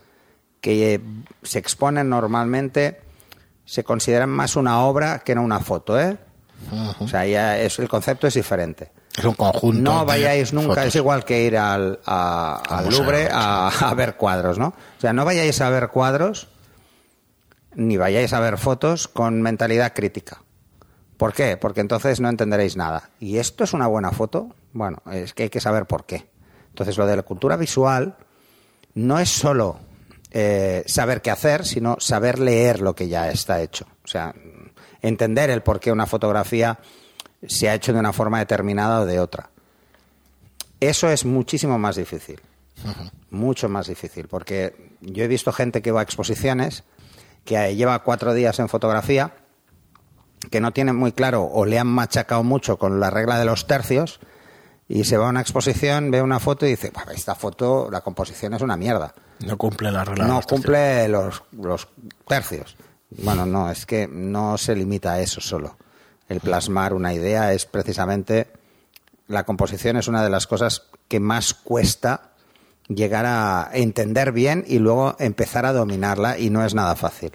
que 0.62 1.00
se 1.44 1.60
exponen 1.60 2.10
normalmente 2.10 3.02
se 3.66 3.84
consideran 3.84 4.30
más 4.30 4.56
una 4.56 4.82
obra 4.86 5.20
que 5.20 5.36
no 5.36 5.44
una 5.44 5.60
foto, 5.60 6.00
¿eh? 6.00 6.18
O 7.00 7.08
sea, 7.08 7.26
ya 7.26 7.60
es, 7.60 7.78
el 7.80 7.90
concepto 7.90 8.28
es 8.28 8.34
diferente. 8.34 8.92
Es 9.18 9.24
un 9.26 9.34
conjunto. 9.36 9.82
No 9.82 10.06
vayáis 10.06 10.54
nunca, 10.54 10.70
fotos. 10.70 10.86
es 10.86 10.96
igual 10.96 11.24
que 11.26 11.44
ir 11.44 11.58
al, 11.58 12.00
a- 12.06 12.62
Al 12.68 12.90
Louvre 12.90 13.30
a, 13.32 13.68
a 13.70 13.94
ver 13.94 14.16
cuadros, 14.16 14.58
¿no? 14.58 14.68
O 14.68 15.02
sea, 15.02 15.14
no 15.14 15.26
vayáis 15.26 15.62
a 15.62 15.70
ver 15.70 15.90
cuadros 15.90 16.50
ni 17.76 17.98
vayáis 17.98 18.34
a 18.34 18.40
ver 18.40 18.58
fotos 18.58 19.08
con 19.08 19.42
mentalidad 19.42 19.94
crítica. 19.94 20.42
¿Por 21.18 21.34
qué? 21.34 21.58
Porque 21.58 21.82
entonces 21.82 22.20
no 22.20 22.30
entenderéis 22.30 22.76
nada. 22.78 23.10
¿Y 23.20 23.38
esto 23.38 23.64
es 23.64 23.74
una 23.74 23.88
buena 23.88 24.12
foto? 24.12 24.56
Bueno, 24.74 25.02
es 25.12 25.34
que 25.34 25.44
hay 25.44 25.50
que 25.50 25.62
saber 25.62 25.86
por 25.86 26.06
qué. 26.06 26.30
Entonces, 26.76 26.98
lo 26.98 27.08
de 27.08 27.16
la 27.16 27.24
cultura 27.24 27.56
visual 27.56 28.18
no 28.96 29.18
es 29.18 29.30
solo 29.30 29.80
eh, 30.30 30.84
saber 30.86 31.22
qué 31.22 31.32
hacer, 31.32 31.66
sino 31.66 31.96
saber 32.02 32.38
leer 32.38 32.82
lo 32.82 32.94
que 32.94 33.08
ya 33.08 33.32
está 33.32 33.62
hecho. 33.62 33.88
O 34.04 34.08
sea, 34.10 34.36
entender 35.02 35.50
el 35.50 35.64
por 35.64 35.80
qué 35.80 35.94
una 35.94 36.06
fotografía 36.06 36.78
se 37.48 37.70
ha 37.70 37.76
hecho 37.76 37.94
de 37.94 38.00
una 38.00 38.12
forma 38.12 38.40
determinada 38.40 39.00
o 39.00 39.06
de 39.06 39.22
otra. 39.22 39.52
Eso 40.82 41.10
es 41.10 41.24
muchísimo 41.24 41.80
más 41.80 41.96
difícil. 41.96 42.42
Mucho 43.30 43.70
más 43.70 43.88
difícil. 43.88 44.28
Porque 44.28 44.92
yo 45.00 45.24
he 45.24 45.30
visto 45.30 45.54
gente 45.54 45.82
que 45.82 45.94
va 45.94 46.02
a 46.02 46.04
exposiciones, 46.04 46.84
que 47.46 47.74
lleva 47.74 48.04
cuatro 48.04 48.34
días 48.34 48.60
en 48.60 48.68
fotografía, 48.68 49.34
que 50.52 50.60
no 50.60 50.74
tiene 50.74 50.92
muy 50.92 51.14
claro 51.14 51.46
o 51.46 51.66
le 51.66 51.80
han 51.80 51.88
machacado 51.88 52.44
mucho 52.44 52.78
con 52.78 53.00
la 53.00 53.12
regla 53.12 53.40
de 53.40 53.46
los 53.46 53.66
tercios, 53.66 54.20
y 54.88 55.04
se 55.04 55.18
va 55.18 55.28
a 55.28 55.30
una 55.30 55.42
exposición, 55.42 56.12
ve 56.12 56.22
una 56.22 56.40
foto 56.40 56.66
y 56.66 56.70
dice, 56.70 56.92
"Buah, 56.92 57.14
esta 57.14 57.36
foto, 57.36 57.90
la 57.92 58.02
composición 58.02 58.54
es 58.54 58.62
una 58.62 58.78
mierda 58.78 59.14
No 59.46 59.58
cumple 59.58 59.92
la 59.92 60.06
regla. 60.06 60.26
no 60.26 60.42
cumple 60.42 61.08
los, 61.08 61.44
los 61.52 61.88
tercios. 62.28 62.76
Bueno, 63.10 63.46
no, 63.46 63.70
es 63.72 63.86
que 63.86 64.08
no 64.08 64.58
se 64.58 64.76
limita 64.76 65.14
a 65.14 65.20
eso 65.22 65.42
solo. 65.42 65.78
El 66.28 66.40
plasmar 66.40 66.94
una 66.94 67.14
idea 67.14 67.54
es 67.54 67.66
precisamente 67.66 68.48
la 69.28 69.44
composición 69.44 69.98
es 69.98 70.08
una 70.08 70.24
de 70.24 70.30
las 70.30 70.48
cosas 70.48 70.84
que 71.08 71.20
más 71.20 71.54
cuesta 71.54 72.32
llegar 72.88 73.26
a 73.26 73.70
entender 73.74 74.32
bien 74.32 74.64
y 74.68 74.78
luego 74.80 75.16
empezar 75.20 75.66
a 75.66 75.74
dominarla 75.74 76.38
y 76.38 76.50
no 76.50 76.64
es 76.64 76.76
nada 76.76 76.96
fácil. 76.96 77.32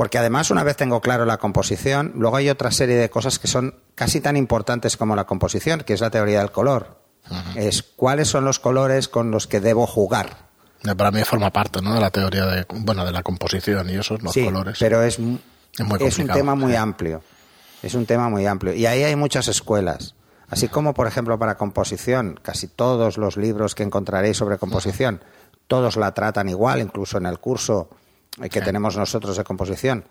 Porque 0.00 0.16
además, 0.16 0.50
una 0.50 0.64
vez 0.64 0.78
tengo 0.78 1.02
claro 1.02 1.26
la 1.26 1.36
composición, 1.36 2.12
luego 2.14 2.38
hay 2.38 2.48
otra 2.48 2.70
serie 2.70 2.96
de 2.96 3.10
cosas 3.10 3.38
que 3.38 3.48
son 3.48 3.74
casi 3.94 4.22
tan 4.22 4.34
importantes 4.34 4.96
como 4.96 5.14
la 5.14 5.24
composición, 5.24 5.80
que 5.80 5.92
es 5.92 6.00
la 6.00 6.08
teoría 6.08 6.38
del 6.38 6.50
color. 6.50 7.02
Es 7.54 7.82
cuáles 7.82 8.26
son 8.26 8.46
los 8.46 8.58
colores 8.58 9.08
con 9.08 9.30
los 9.30 9.46
que 9.46 9.60
debo 9.60 9.86
jugar. 9.86 10.48
Para 10.96 11.10
mí 11.10 11.22
forma 11.24 11.50
parte, 11.50 11.82
¿no? 11.82 11.92
De 11.92 12.00
la 12.00 12.08
teoría 12.08 12.46
de, 12.46 12.64
bueno, 12.76 13.04
de 13.04 13.12
la 13.12 13.22
composición 13.22 13.90
y 13.90 13.96
esos 13.96 14.22
los 14.22 14.32
sí, 14.32 14.42
colores. 14.42 14.78
pero 14.80 15.02
es, 15.02 15.18
Es 15.18 15.84
muy 15.84 16.02
es 16.02 16.18
un 16.18 16.28
tema 16.28 16.54
muy 16.54 16.74
amplio. 16.76 17.22
Es 17.82 17.92
un 17.92 18.06
tema 18.06 18.30
muy 18.30 18.46
amplio. 18.46 18.72
Y 18.72 18.86
ahí 18.86 19.02
hay 19.02 19.16
muchas 19.16 19.48
escuelas. 19.48 20.14
Así 20.48 20.68
como, 20.68 20.94
por 20.94 21.08
ejemplo, 21.08 21.38
para 21.38 21.58
composición, 21.58 22.40
casi 22.40 22.68
todos 22.68 23.18
los 23.18 23.36
libros 23.36 23.74
que 23.74 23.82
encontraréis 23.82 24.38
sobre 24.38 24.56
composición, 24.56 25.22
todos 25.66 25.98
la 25.98 26.14
tratan 26.14 26.48
igual, 26.48 26.80
incluso 26.80 27.18
en 27.18 27.26
el 27.26 27.38
curso 27.38 27.90
que 28.48 28.60
tenemos 28.60 28.96
nosotros 28.96 29.36
de 29.36 29.44
composición. 29.44 30.04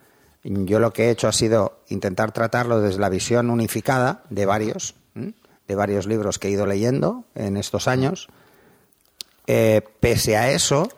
Yo 0.43 0.79
lo 0.79 0.93
que 0.93 1.05
he 1.05 1.09
hecho 1.09 1.27
ha 1.27 1.33
sido 1.33 1.83
intentar 1.89 2.31
tratarlo 2.31 2.79
desde 2.79 2.99
la 2.99 3.09
visión 3.09 3.49
unificada 3.49 4.23
de 4.29 4.45
varios, 4.45 4.95
de 5.13 5.75
varios 5.75 6.07
libros 6.07 6.39
que 6.39 6.47
he 6.47 6.51
ido 6.51 6.65
leyendo 6.65 7.25
en 7.35 7.57
estos 7.57 7.87
años. 7.87 8.27
Eh, 9.47 9.81
pese 9.99 10.37
a 10.37 10.51
eso, 10.51 10.89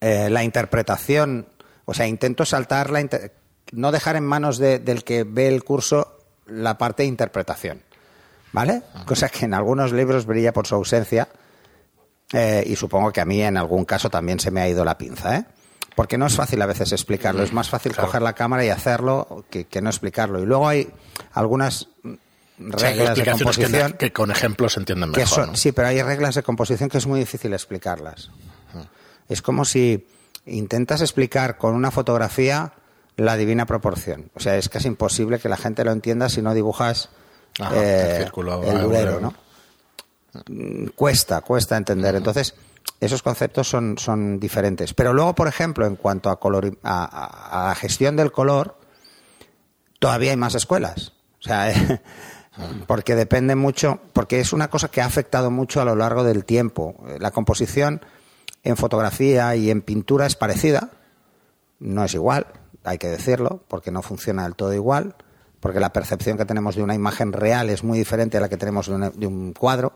eh, 0.00 0.30
la 0.30 0.42
interpretación, 0.42 1.46
o 1.84 1.94
sea, 1.94 2.06
intento 2.06 2.44
saltar 2.44 2.90
la, 2.90 3.06
no 3.72 3.92
dejar 3.92 4.16
en 4.16 4.24
manos 4.24 4.58
del 4.58 5.04
que 5.04 5.24
ve 5.24 5.48
el 5.48 5.62
curso 5.62 6.18
la 6.46 6.78
parte 6.78 7.02
de 7.04 7.08
interpretación, 7.08 7.82
¿vale? 8.52 8.82
Cosa 9.06 9.28
que 9.28 9.44
en 9.44 9.54
algunos 9.54 9.92
libros 9.92 10.26
brilla 10.26 10.52
por 10.52 10.66
su 10.66 10.74
ausencia 10.74 11.28
eh, 12.32 12.64
y 12.66 12.76
supongo 12.76 13.12
que 13.12 13.20
a 13.20 13.24
mí 13.24 13.42
en 13.42 13.56
algún 13.56 13.84
caso 13.84 14.10
también 14.10 14.40
se 14.40 14.50
me 14.50 14.60
ha 14.60 14.68
ido 14.68 14.84
la 14.84 14.98
pinza, 14.98 15.36
¿eh? 15.36 15.44
Porque 15.96 16.16
no 16.16 16.26
es 16.26 16.34
fácil 16.34 16.62
a 16.62 16.66
veces 16.66 16.92
explicarlo, 16.92 17.42
es 17.42 17.52
más 17.52 17.68
fácil 17.68 17.94
coger 17.96 18.22
la 18.22 18.32
cámara 18.32 18.64
y 18.64 18.68
hacerlo 18.68 19.44
que, 19.50 19.82
no 19.82 19.90
explicarlo. 19.90 20.40
Y 20.40 20.46
luego 20.46 20.68
hay 20.68 20.88
algunas 21.32 21.88
reglas 22.58 23.16
de 23.16 23.30
composición 23.30 23.92
que, 23.94 24.12
con 24.12 24.30
ejemplos 24.30 24.74
se 24.74 24.80
entienden 24.80 25.10
mejor. 25.10 25.56
Sí, 25.56 25.72
pero 25.72 25.88
hay 25.88 26.02
reglas 26.02 26.34
de 26.34 26.42
composición 26.42 26.88
que 26.88 26.98
es 26.98 27.06
muy 27.06 27.20
difícil 27.20 27.52
explicarlas. 27.52 28.30
Es 29.28 29.42
como 29.42 29.64
si 29.64 30.06
intentas 30.46 31.00
explicar 31.00 31.56
con 31.56 31.74
una 31.74 31.90
fotografía 31.90 32.72
la 33.16 33.36
divina 33.36 33.66
proporción. 33.66 34.30
O 34.34 34.40
sea, 34.40 34.56
es 34.56 34.68
casi 34.68 34.88
imposible 34.88 35.38
que 35.38 35.48
la 35.48 35.56
gente 35.56 35.84
lo 35.84 35.92
entienda 35.92 36.28
si 36.28 36.42
no 36.42 36.54
dibujas 36.54 37.10
eh, 37.58 38.14
el, 38.16 38.22
círculo, 38.22 38.62
el 38.62 39.22
¿no? 39.22 39.34
Mm, 40.48 40.86
cuesta, 40.94 41.40
cuesta 41.42 41.76
entender. 41.76 42.14
Entonces, 42.14 42.54
esos 43.00 43.22
conceptos 43.22 43.68
son, 43.68 43.96
son 43.98 44.38
diferentes. 44.38 44.94
Pero 44.94 45.12
luego, 45.12 45.34
por 45.34 45.48
ejemplo, 45.48 45.86
en 45.86 45.96
cuanto 45.96 46.30
a, 46.30 46.38
a, 46.82 47.66
la 47.68 47.74
gestión 47.74 48.16
del 48.16 48.30
color, 48.30 48.78
todavía 49.98 50.30
hay 50.30 50.36
más 50.36 50.54
escuelas. 50.54 51.14
O 51.40 51.42
sea, 51.42 51.72
porque 52.86 53.14
depende 53.14 53.56
mucho, 53.56 54.00
porque 54.12 54.40
es 54.40 54.52
una 54.52 54.68
cosa 54.68 54.88
que 54.88 55.00
ha 55.00 55.06
afectado 55.06 55.50
mucho 55.50 55.80
a 55.80 55.84
lo 55.84 55.96
largo 55.96 56.24
del 56.24 56.44
tiempo. 56.44 56.94
La 57.18 57.30
composición 57.30 58.04
en 58.62 58.76
fotografía 58.76 59.56
y 59.56 59.70
en 59.70 59.80
pintura 59.80 60.26
es 60.26 60.36
parecida, 60.36 60.90
no 61.78 62.04
es 62.04 62.12
igual, 62.14 62.46
hay 62.84 62.98
que 62.98 63.08
decirlo, 63.08 63.64
porque 63.68 63.90
no 63.90 64.02
funciona 64.02 64.44
del 64.44 64.54
todo 64.54 64.74
igual, 64.74 65.16
porque 65.60 65.80
la 65.80 65.92
percepción 65.92 66.36
que 66.36 66.44
tenemos 66.44 66.76
de 66.76 66.82
una 66.82 66.94
imagen 66.94 67.32
real 67.32 67.70
es 67.70 67.84
muy 67.84 67.98
diferente 67.98 68.38
a 68.38 68.40
la 68.40 68.48
que 68.48 68.56
tenemos 68.56 68.86
de, 68.88 69.26
un 69.26 69.52
cuadro. 69.52 69.92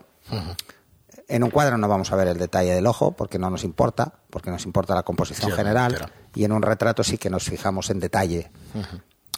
En 1.29 1.43
un 1.43 1.51
cuadro 1.51 1.79
no 1.79 1.89
vamos 1.89 2.13
a 2.13 2.17
ver 2.17 2.29
el 2.29 2.39
detalle 2.39 2.75
del 2.75 2.87
ojo, 2.87 3.13
porque 3.13 3.39
no 3.39 3.49
nos 3.51 3.65
importa, 3.65 4.13
porque 4.31 4.51
nos 4.51 4.65
importa 4.67 4.95
la 4.95 5.03
composición 5.03 5.53
general, 5.53 6.13
y 6.35 6.45
en 6.45 6.53
un 6.53 6.63
retrato 6.63 7.03
sí 7.03 7.19
que 7.19 7.31
nos 7.31 7.45
fijamos 7.45 7.91
en 7.91 8.01
detalle. 8.01 8.51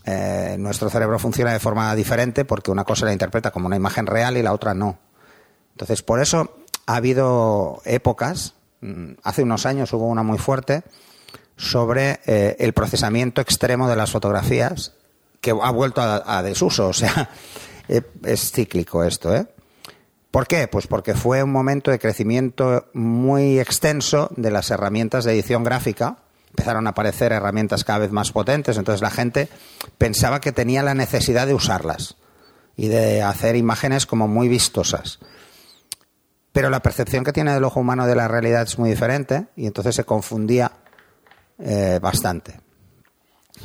Eh, 0.05 0.57
nuestro 0.59 0.88
cerebro 0.88 1.19
funciona 1.19 1.52
de 1.52 1.59
forma 1.59 1.93
diferente 1.95 2.45
porque 2.45 2.71
una 2.71 2.85
cosa 2.85 3.07
la 3.07 3.12
interpreta 3.12 3.50
como 3.50 3.66
una 3.66 3.75
imagen 3.75 4.07
real 4.07 4.37
y 4.37 4.43
la 4.43 4.52
otra 4.52 4.73
no. 4.73 4.99
Entonces, 5.73 6.02
por 6.02 6.21
eso 6.21 6.57
ha 6.87 6.97
habido 6.97 7.83
épocas, 7.85 8.55
mm, 8.81 9.14
hace 9.23 9.43
unos 9.43 9.66
años 9.66 9.93
hubo 9.93 10.07
una 10.07 10.23
muy 10.23 10.38
fuerte, 10.38 10.85
sobre 11.57 12.21
eh, 12.26 12.57
el 12.61 12.73
procesamiento 12.73 13.40
extremo 13.40 13.88
de 13.88 13.97
las 13.97 14.11
fotografías 14.11 14.93
que 15.40 15.50
ha 15.50 15.71
vuelto 15.71 16.00
a, 16.02 16.43
desuso. 16.43 16.88
O 16.88 16.93
sea, 16.93 17.31
eh, 17.88 18.02
es 18.25 18.52
cíclico 18.52 19.05
esto, 19.05 19.35
¿eh? 19.35 19.47
¿Por 20.37 20.47
qué? 20.47 20.69
Pues 20.69 20.87
porque 20.87 21.14
fue 21.14 21.43
un 21.43 21.50
momento 21.50 21.90
de 21.90 21.99
crecimiento 21.99 22.90
muy 22.93 23.59
extenso 23.59 24.28
de 24.37 24.50
las 24.50 24.71
herramientas 24.71 25.25
de 25.25 25.33
edición 25.33 25.64
gráfica. 25.64 26.19
Empezaron 26.50 26.87
a 26.87 26.90
aparecer 26.90 27.33
herramientas 27.33 27.85
cada 27.85 28.00
vez 28.00 28.12
más 28.12 28.33
potentes, 28.33 28.76
entonces 28.76 29.00
la 29.00 29.09
gente 29.09 29.49
pensaba 29.97 30.43
que 30.43 30.52
tenía 30.52 30.83
la 30.83 30.93
necesidad 30.93 31.47
de 31.47 31.55
usarlas 31.55 32.19
y 32.76 32.88
de 32.88 33.23
hacer 33.23 33.57
imágenes 33.57 34.05
como 34.05 34.28
muy 34.28 34.49
vistosas. 34.49 35.21
Pero 36.52 36.69
la 36.69 36.81
percepción 36.81 37.25
que 37.25 37.33
tiene 37.33 37.57
el 37.57 37.64
ojo 37.64 37.81
humano 37.81 38.07
de 38.07 38.16
la 38.16 38.28
realidad 38.28 38.64
es 38.64 38.78
muy 38.78 38.90
diferente 38.90 39.47
y 39.57 39.66
entonces 39.66 39.95
se 39.95 40.05
confundía 40.05 40.71
eh, 41.59 41.99
bastante. 42.02 42.61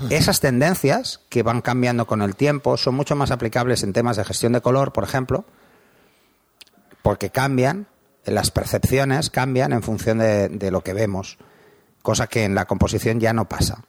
Esas 0.10 0.40
tendencias 0.40 1.20
que 1.28 1.44
van 1.44 1.60
cambiando 1.60 2.08
con 2.08 2.22
el 2.22 2.38
tiempo 2.38 2.78
son 2.78 2.96
mucho 2.96 3.18
más 3.18 3.32
aplicables 3.32 3.84
en 3.84 3.92
temas 3.92 4.16
de 4.16 4.24
gestión 4.24 4.54
de 4.54 4.62
color, 4.62 4.94
por 4.94 5.04
ejemplo, 5.04 5.44
porque 7.02 7.30
cambian, 7.30 7.88
las 8.26 8.52
percepciones 8.52 9.30
cambian 9.30 9.74
en 9.74 9.84
función 9.84 10.20
de, 10.20 10.72
lo 10.72 10.82
que 10.82 10.94
vemos, 10.94 11.38
cosa 12.02 12.28
que 12.28 12.44
en 12.44 12.56
la 12.56 12.66
composición 12.66 13.20
ya 13.20 13.34
no 13.34 13.48
pasa. 13.48 13.84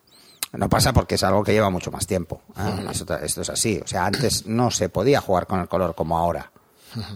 No 0.53 0.69
pasa 0.69 0.93
porque 0.93 1.15
es 1.15 1.23
algo 1.23 1.43
que 1.43 1.53
lleva 1.53 1.71
mucho 1.71 1.91
más 1.91 2.07
tiempo. 2.07 2.43
¿eh? 2.59 2.87
Esto, 2.91 3.17
esto, 3.17 3.41
es 3.41 3.49
así. 3.49 3.81
O 3.83 3.87
sea, 3.87 4.05
antes 4.05 4.47
no 4.47 4.71
se 4.71 4.91
podía 4.91 5.21
jugar 5.21 5.47
con 5.47 5.61
el 5.61 5.69
color 5.69 5.95
como 5.95 6.19
ahora. 6.19 6.53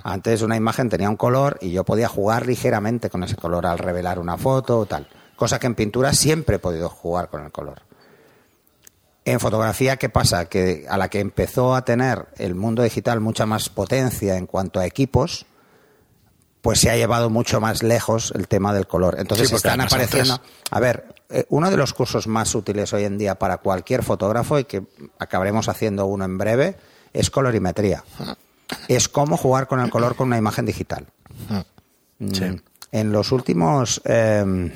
Antes 0.05 0.41
una 0.41 0.57
imagen 0.57 0.89
tenía 0.89 1.11
un 1.11 1.17
color 1.17 1.59
y 1.61 1.71
yo 1.71 1.85
podía 1.85 2.09
jugar 2.09 2.47
ligeramente 2.47 3.11
con 3.11 3.23
ese 3.25 3.37
color 3.37 3.67
al 3.67 3.77
revelar 3.77 4.19
una 4.19 4.39
foto 4.39 4.79
o 4.79 4.87
tal 4.87 5.07
cosa 5.37 5.59
que 5.59 5.67
en 5.67 5.75
pintura 5.75 6.13
siempre 6.13 6.57
he 6.57 6.59
podido 6.59 6.89
jugar 6.89 7.29
con 7.29 7.45
el 7.45 7.53
color. 7.53 7.83
En 9.25 9.39
fotografía, 9.41 9.97
¿qué 9.97 10.09
pasa? 10.09 10.47
Que 10.47 10.87
a 10.89 10.97
la 10.97 11.09
que 11.09 11.21
empezó 11.21 11.75
a 11.75 11.85
tener 11.85 12.27
el 12.39 12.55
mundo 12.55 12.83
digital 12.83 13.21
mucha 13.21 13.45
más 13.45 13.69
potencia 13.69 14.37
en 14.37 14.47
cuanto 14.47 14.81
a 14.81 14.87
equipos, 14.87 15.47
pues 16.67 16.81
se 16.81 16.91
ha 16.91 16.97
llevado 16.97 17.31
mucho 17.31 17.61
más 17.61 17.85
lejos 17.85 18.33
el 18.35 18.49
tema 18.49 18.75
del 18.75 18.89
color. 18.89 19.21
Entonces 19.21 19.53
están 19.53 19.81
apareciendo. 19.81 20.41
A 20.73 20.81
ver, 20.81 21.15
eh, 21.29 21.47
uno 21.51 21.71
de 21.71 21.77
los 21.77 21.95
cursos 21.95 22.27
más 22.27 22.57
útiles 22.57 22.93
hoy 22.93 23.05
en 23.05 23.19
día 23.19 23.37
para 23.37 23.59
cualquier 23.59 24.03
fotógrafo, 24.03 24.59
y 24.59 24.65
que 24.65 24.83
acabaremos 25.21 25.69
haciendo 25.69 26.07
uno 26.07 26.25
en 26.25 26.37
breve, 26.37 26.77
es 27.13 27.31
colorimetría. 27.31 28.03
Es 28.89 29.09
cómo 29.09 29.37
jugar 29.37 29.69
con 29.69 29.79
el 29.79 29.91
color 29.91 30.17
con 30.17 30.27
una 30.27 30.39
imagen 30.39 30.67
digital. 30.67 31.07
Mm. 32.19 32.57
En 32.91 33.13
los 33.13 33.31
últimos. 33.31 34.03
Em, 34.05 34.73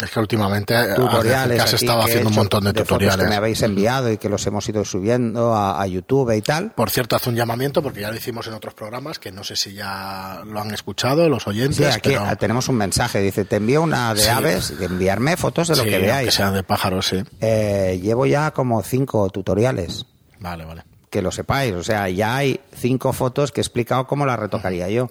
es 0.00 0.10
que 0.10 0.20
últimamente 0.20 0.94
tutoriales 0.94 1.60
has 1.60 1.74
estado 1.74 2.02
haciendo 2.02 2.30
un 2.30 2.36
montón 2.36 2.64
de, 2.64 2.72
tutoriales. 2.72 3.24
que 3.24 3.28
me 3.28 3.36
habéis 3.36 3.62
enviado 3.62 4.10
y 4.12 4.18
que 4.18 4.28
los 4.28 4.46
hemos 4.46 4.68
ido 4.68 4.84
subiendo 4.84 5.54
a, 5.54 5.86
YouTube 5.88 6.36
y 6.36 6.42
tal. 6.42 6.70
Por 6.72 6.90
cierto, 6.90 7.16
hace 7.16 7.30
un 7.30 7.36
llamamiento 7.36 7.82
porque 7.82 8.02
ya 8.02 8.10
lo 8.10 8.16
hicimos 8.16 8.46
en 8.46 8.52
otros 8.52 8.74
programas 8.74 9.18
que 9.18 9.32
no 9.32 9.42
sé 9.42 9.56
si 9.56 9.72
ya 9.72 10.42
lo 10.44 10.60
han 10.60 10.72
escuchado 10.72 11.28
los 11.28 11.46
oyentes. 11.46 11.78
Sí, 11.78 11.84
aquí 11.84 12.14
tenemos 12.38 12.68
un 12.68 12.76
mensaje. 12.76 13.20
Dice: 13.20 13.44
Te 13.44 13.56
envío 13.56 13.82
una 13.82 14.14
de 14.14 14.28
aves, 14.28 14.78
de 14.78 14.84
enviarme 14.84 15.36
fotos 15.36 15.68
de 15.68 15.76
lo 15.76 15.84
que 15.84 15.98
veáis. 15.98 16.26
Que 16.26 16.32
sean 16.32 16.52
de 16.52 16.62
pájaros, 16.62 17.06
sí. 17.06 17.24
Eh, 17.40 17.98
llevo 18.02 18.26
ya 18.26 18.50
como 18.50 18.82
cinco 18.82 19.30
tutoriales. 19.30 20.04
Vale, 20.40 20.64
vale. 20.64 20.84
Que 21.10 21.22
lo 21.22 21.32
sepáis. 21.32 21.72
O 21.74 21.82
sea, 21.82 22.08
ya 22.10 22.36
hay 22.36 22.60
cinco 22.76 23.12
fotos 23.12 23.50
que 23.50 23.60
he 23.60 23.62
explicado 23.62 24.06
cómo 24.06 24.26
las 24.26 24.38
retocaría 24.38 24.88
yo. 24.90 25.10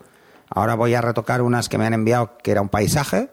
Ahora 0.49 0.75
voy 0.75 0.93
a 0.93 1.01
retocar 1.01 1.41
unas 1.41 1.67
que 1.67 1.77
me 1.77 1.85
han 1.85 1.93
enviado 1.93 2.37
que 2.37 2.51
era 2.51 2.61
un 2.61 2.69
paisaje 2.69 3.29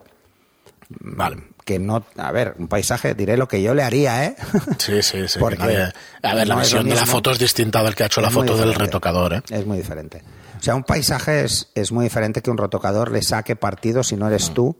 Vale. 1.00 1.36
Que 1.64 1.78
no, 1.78 2.04
a 2.16 2.32
ver, 2.32 2.54
un 2.58 2.68
paisaje, 2.68 3.14
diré 3.14 3.36
lo 3.36 3.48
que 3.48 3.62
yo 3.62 3.74
le 3.74 3.82
haría, 3.82 4.24
¿eh? 4.24 4.36
Sí, 4.78 5.02
sí, 5.02 5.26
sí. 5.28 5.38
Porque 5.40 5.62
a 5.62 6.34
ver, 6.34 6.46
la 6.46 6.56
visión 6.56 6.88
de 6.88 6.94
la 6.94 7.06
foto 7.06 7.30
es 7.30 7.38
distinta 7.38 7.82
del 7.82 7.94
que 7.94 8.02
ha 8.02 8.06
hecho 8.06 8.20
la 8.20 8.30
foto 8.30 8.56
del 8.56 8.74
retocador, 8.74 9.34
¿eh? 9.34 9.42
Es 9.50 9.64
muy 9.66 9.78
diferente. 9.78 10.22
O 10.58 10.62
sea, 10.62 10.74
un 10.74 10.84
paisaje 10.84 11.44
es, 11.44 11.70
es 11.74 11.92
muy 11.92 12.04
diferente 12.04 12.42
que 12.42 12.50
un 12.50 12.58
retocador 12.58 13.10
le 13.10 13.22
saque 13.22 13.56
partido 13.56 14.02
si 14.02 14.16
no 14.16 14.28
eres 14.28 14.50
mm. 14.50 14.54
tú, 14.54 14.76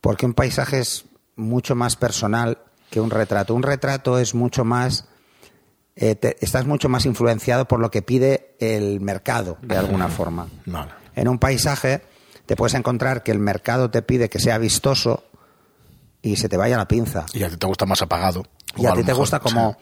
porque 0.00 0.26
un 0.26 0.34
paisaje 0.34 0.78
es 0.80 1.06
mucho 1.36 1.74
más 1.74 1.96
personal 1.96 2.58
que 2.90 3.00
un 3.00 3.10
retrato. 3.10 3.54
Un 3.54 3.62
retrato 3.62 4.18
es 4.18 4.34
mucho 4.34 4.64
más. 4.64 5.06
Eh, 5.96 6.18
estás 6.40 6.66
mucho 6.66 6.88
más 6.88 7.06
influenciado 7.06 7.66
por 7.66 7.80
lo 7.80 7.90
que 7.90 8.02
pide 8.02 8.54
el 8.58 9.00
mercado, 9.00 9.56
de 9.62 9.76
alguna 9.76 10.08
forma. 10.08 10.46
En 11.14 11.28
un 11.28 11.38
paisaje 11.38 12.02
te 12.46 12.56
puedes 12.56 12.74
encontrar 12.74 13.22
que 13.22 13.32
el 13.32 13.38
mercado 13.38 13.90
te 13.90 14.02
pide 14.02 14.28
que 14.28 14.38
sea 14.38 14.58
vistoso 14.58 15.24
y 16.22 16.36
se 16.36 16.48
te 16.48 16.56
vaya 16.56 16.76
la 16.76 16.88
pinza. 16.88 17.26
Y 17.32 17.42
a 17.42 17.50
ti 17.50 17.56
te 17.56 17.66
gusta 17.66 17.86
más 17.86 18.02
apagado. 18.02 18.44
Y 18.76 18.86
a, 18.86 18.92
ti 18.92 19.02
te 19.02 19.12
gusta 19.12 19.40
como, 19.40 19.76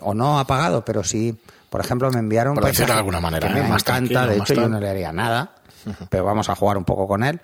o 0.00 0.14
no 0.14 0.38
apagado, 0.38 0.84
pero 0.84 1.04
sí, 1.04 1.36
por 1.70 1.80
ejemplo, 1.80 2.10
me 2.10 2.18
enviaron... 2.18 2.54
Por 2.54 2.64
decirlo 2.64 2.94
de 2.94 2.98
alguna 2.98 3.20
manera. 3.20 3.48
me 3.48 3.60
encanta, 3.60 4.26
de 4.26 4.38
hecho 4.38 4.54
yo 4.54 4.68
no 4.68 4.78
le 4.78 4.88
haría 4.88 5.12
nada, 5.12 5.54
pero 6.10 6.24
vamos 6.24 6.48
a 6.48 6.54
jugar 6.54 6.76
un 6.76 6.84
poco 6.84 7.08
con 7.08 7.24
él, 7.24 7.40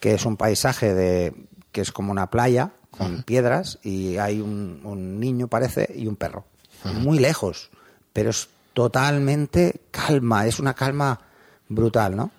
que 0.00 0.14
es 0.14 0.24
un 0.24 0.36
paisaje 0.36 0.94
de 0.94 1.34
que 1.72 1.80
es 1.80 1.92
como 1.92 2.12
una 2.12 2.30
playa 2.30 2.70
con 2.90 3.22
piedras 3.22 3.78
y 3.82 4.16
hay 4.18 4.40
un, 4.40 5.20
niño, 5.20 5.48
parece, 5.48 5.92
y 5.94 6.06
un 6.06 6.16
perro. 6.16 6.44
Muy 6.84 7.18
lejos, 7.18 7.70
pero 8.12 8.30
es 8.30 8.48
totalmente 8.72 9.80
calma, 9.90 10.46
es 10.46 10.60
una 10.60 10.74
calma 10.74 11.20
brutal, 11.68 12.16
¿no? 12.16 12.30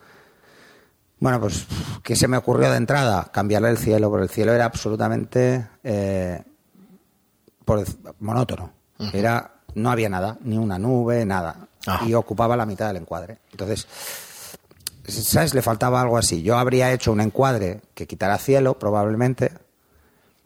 Bueno, 1.19 1.39
pues, 1.41 1.65
¿qué 2.03 2.15
se 2.15 2.27
me 2.27 2.37
ocurrió 2.37 2.71
de 2.71 2.77
entrada? 2.77 3.29
Cambiarle 3.31 3.69
el 3.69 3.77
cielo, 3.77 4.09
porque 4.09 4.23
el 4.23 4.29
cielo 4.29 4.53
era 4.53 4.65
absolutamente 4.65 5.67
eh, 5.83 6.43
monótono. 8.19 8.71
Era, 9.13 9.51
no 9.75 9.91
había 9.91 10.09
nada, 10.09 10.37
ni 10.41 10.57
una 10.57 10.77
nube, 10.79 11.25
nada. 11.25 11.67
Ajá. 11.87 12.05
y 12.05 12.13
ocupaba 12.13 12.57
la 12.57 12.65
mitad 12.65 12.87
del 12.87 12.97
encuadre. 12.97 13.39
Entonces, 13.51 13.87
¿sabes? 15.07 15.53
Le 15.53 15.61
faltaba 15.61 16.01
algo 16.01 16.17
así. 16.17 16.41
Yo 16.43 16.57
habría 16.57 16.91
hecho 16.91 17.11
un 17.13 17.21
encuadre 17.21 17.81
que 17.95 18.05
quitara 18.05 18.37
cielo, 18.37 18.77
probablemente, 18.77 19.53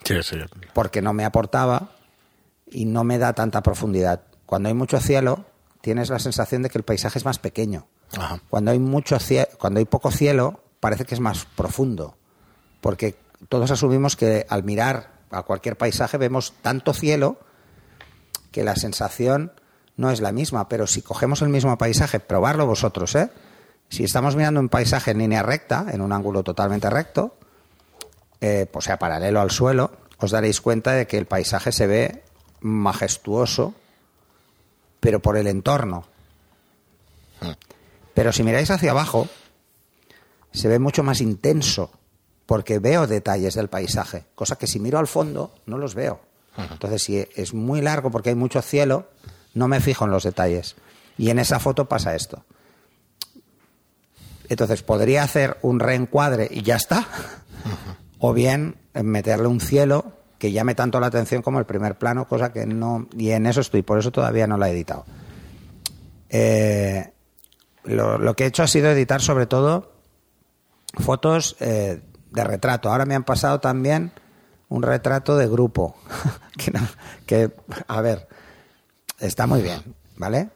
Sí, 0.03 0.21
sí. 0.21 0.37
porque 0.73 1.01
no 1.01 1.11
me 1.13 1.25
aportaba 1.25 1.89
y 2.69 2.85
no 2.85 3.03
me 3.03 3.17
da 3.17 3.33
tanta 3.33 3.61
profundidad. 3.63 4.21
Cuando 4.45 4.69
hay 4.69 4.75
mucho 4.75 4.99
cielo, 4.99 5.45
tienes 5.81 6.09
la 6.09 6.19
sensación 6.19 6.61
de 6.61 6.69
que 6.69 6.77
el 6.77 6.83
paisaje 6.83 7.17
es 7.17 7.25
más 7.25 7.39
pequeño. 7.39 7.87
Ajá. 8.15 8.39
Cuando 8.49 8.69
hay 8.71 8.79
mucho 8.79 9.17
cuando 9.59 9.79
hay 9.79 9.85
poco 9.85 10.11
cielo, 10.11 10.62
parece 10.83 11.05
que 11.05 11.15
es 11.15 11.21
más 11.21 11.45
profundo, 11.45 12.17
porque 12.81 13.15
todos 13.47 13.71
asumimos 13.71 14.17
que 14.17 14.45
al 14.49 14.65
mirar 14.65 15.11
a 15.31 15.43
cualquier 15.43 15.77
paisaje 15.77 16.17
vemos 16.17 16.55
tanto 16.61 16.93
cielo 16.93 17.37
que 18.51 18.65
la 18.65 18.75
sensación 18.75 19.53
no 19.95 20.11
es 20.11 20.19
la 20.19 20.33
misma, 20.33 20.67
pero 20.67 20.85
si 20.85 21.01
cogemos 21.01 21.41
el 21.41 21.47
mismo 21.47 21.77
paisaje, 21.77 22.19
probarlo 22.19 22.65
vosotros, 22.65 23.15
¿eh? 23.15 23.29
Si 23.87 24.03
estamos 24.03 24.35
mirando 24.35 24.59
un 24.59 24.67
paisaje 24.67 25.11
en 25.11 25.19
línea 25.19 25.41
recta, 25.41 25.85
en 25.89 26.01
un 26.01 26.11
ángulo 26.11 26.43
totalmente 26.43 26.89
recto, 26.89 27.37
eh, 28.41 28.67
pues 28.69 28.83
sea 28.83 28.99
paralelo 28.99 29.39
al 29.39 29.51
suelo, 29.51 29.89
os 30.17 30.31
daréis 30.31 30.59
cuenta 30.59 30.91
de 30.91 31.07
que 31.07 31.17
el 31.17 31.27
paisaje 31.27 31.71
se 31.71 31.87
ve 31.87 32.23
majestuoso, 32.59 33.73
pero 34.99 35.21
por 35.21 35.37
el 35.37 35.47
entorno. 35.47 36.03
Pero 38.13 38.33
si 38.33 38.43
miráis 38.43 38.69
hacia 38.69 38.91
abajo, 38.91 39.29
se 40.53 40.67
ve 40.67 40.79
mucho 40.79 41.03
más 41.03 41.19
intenso, 41.19 41.91
porque 42.45 42.79
veo 42.79 43.07
detalles 43.07 43.55
del 43.55 43.67
paisaje, 43.67 44.25
cosa 44.35 44.57
que 44.57 44.67
si 44.67 44.79
miro 44.79 44.99
al 44.99 45.07
fondo 45.07 45.53
no 45.65 45.77
los 45.77 45.95
veo. 45.95 46.21
Entonces, 46.55 47.01
si 47.01 47.27
es 47.35 47.53
muy 47.53 47.81
largo 47.81 48.11
porque 48.11 48.29
hay 48.29 48.35
mucho 48.35 48.61
cielo, 48.61 49.07
no 49.55 49.67
me 49.67 49.79
fijo 49.79 50.05
en 50.05 50.11
los 50.11 50.23
detalles. 50.23 50.75
Y 51.17 51.29
en 51.29 51.39
esa 51.39 51.59
foto 51.59 51.85
pasa 51.85 52.15
esto. 52.15 52.45
Entonces, 54.49 54.83
podría 54.83 55.23
hacer 55.23 55.57
un 55.63 55.79
reencuadre 55.79 56.47
y 56.51 56.61
ya 56.61 56.75
está. 56.75 57.07
O 58.19 58.33
bien 58.33 58.75
meterle 58.93 59.47
un 59.47 59.59
cielo 59.59 60.13
que 60.37 60.51
llame 60.51 60.75
tanto 60.75 60.99
la 60.99 61.07
atención 61.07 61.41
como 61.41 61.59
el 61.59 61.65
primer 61.65 61.97
plano, 61.97 62.27
cosa 62.27 62.53
que 62.53 62.65
no. 62.65 63.07
Y 63.17 63.31
en 63.31 63.47
eso 63.47 63.61
estoy, 63.61 63.81
por 63.81 63.97
eso 63.97 64.11
todavía 64.11 64.45
no 64.45 64.57
la 64.57 64.69
he 64.69 64.73
editado. 64.73 65.05
Eh, 66.29 67.11
lo, 67.83 68.17
lo 68.17 68.35
que 68.35 68.43
he 68.43 68.47
hecho 68.47 68.63
ha 68.63 68.67
sido 68.67 68.91
editar 68.91 69.21
sobre 69.21 69.47
todo 69.47 69.92
fotos 70.93 71.55
eh, 71.59 72.01
de 72.31 72.43
retrato. 72.43 72.89
Ahora 72.91 73.05
me 73.05 73.15
han 73.15 73.23
pasado 73.23 73.59
también 73.59 74.11
un 74.69 74.83
retrato 74.83 75.37
de 75.37 75.47
grupo. 75.47 75.95
que, 76.57 76.71
no- 76.71 76.87
que, 77.25 77.51
a 77.87 78.01
ver, 78.01 78.27
está 79.19 79.47
muy 79.47 79.61
bien, 79.61 79.81
¿vale? 80.17 80.49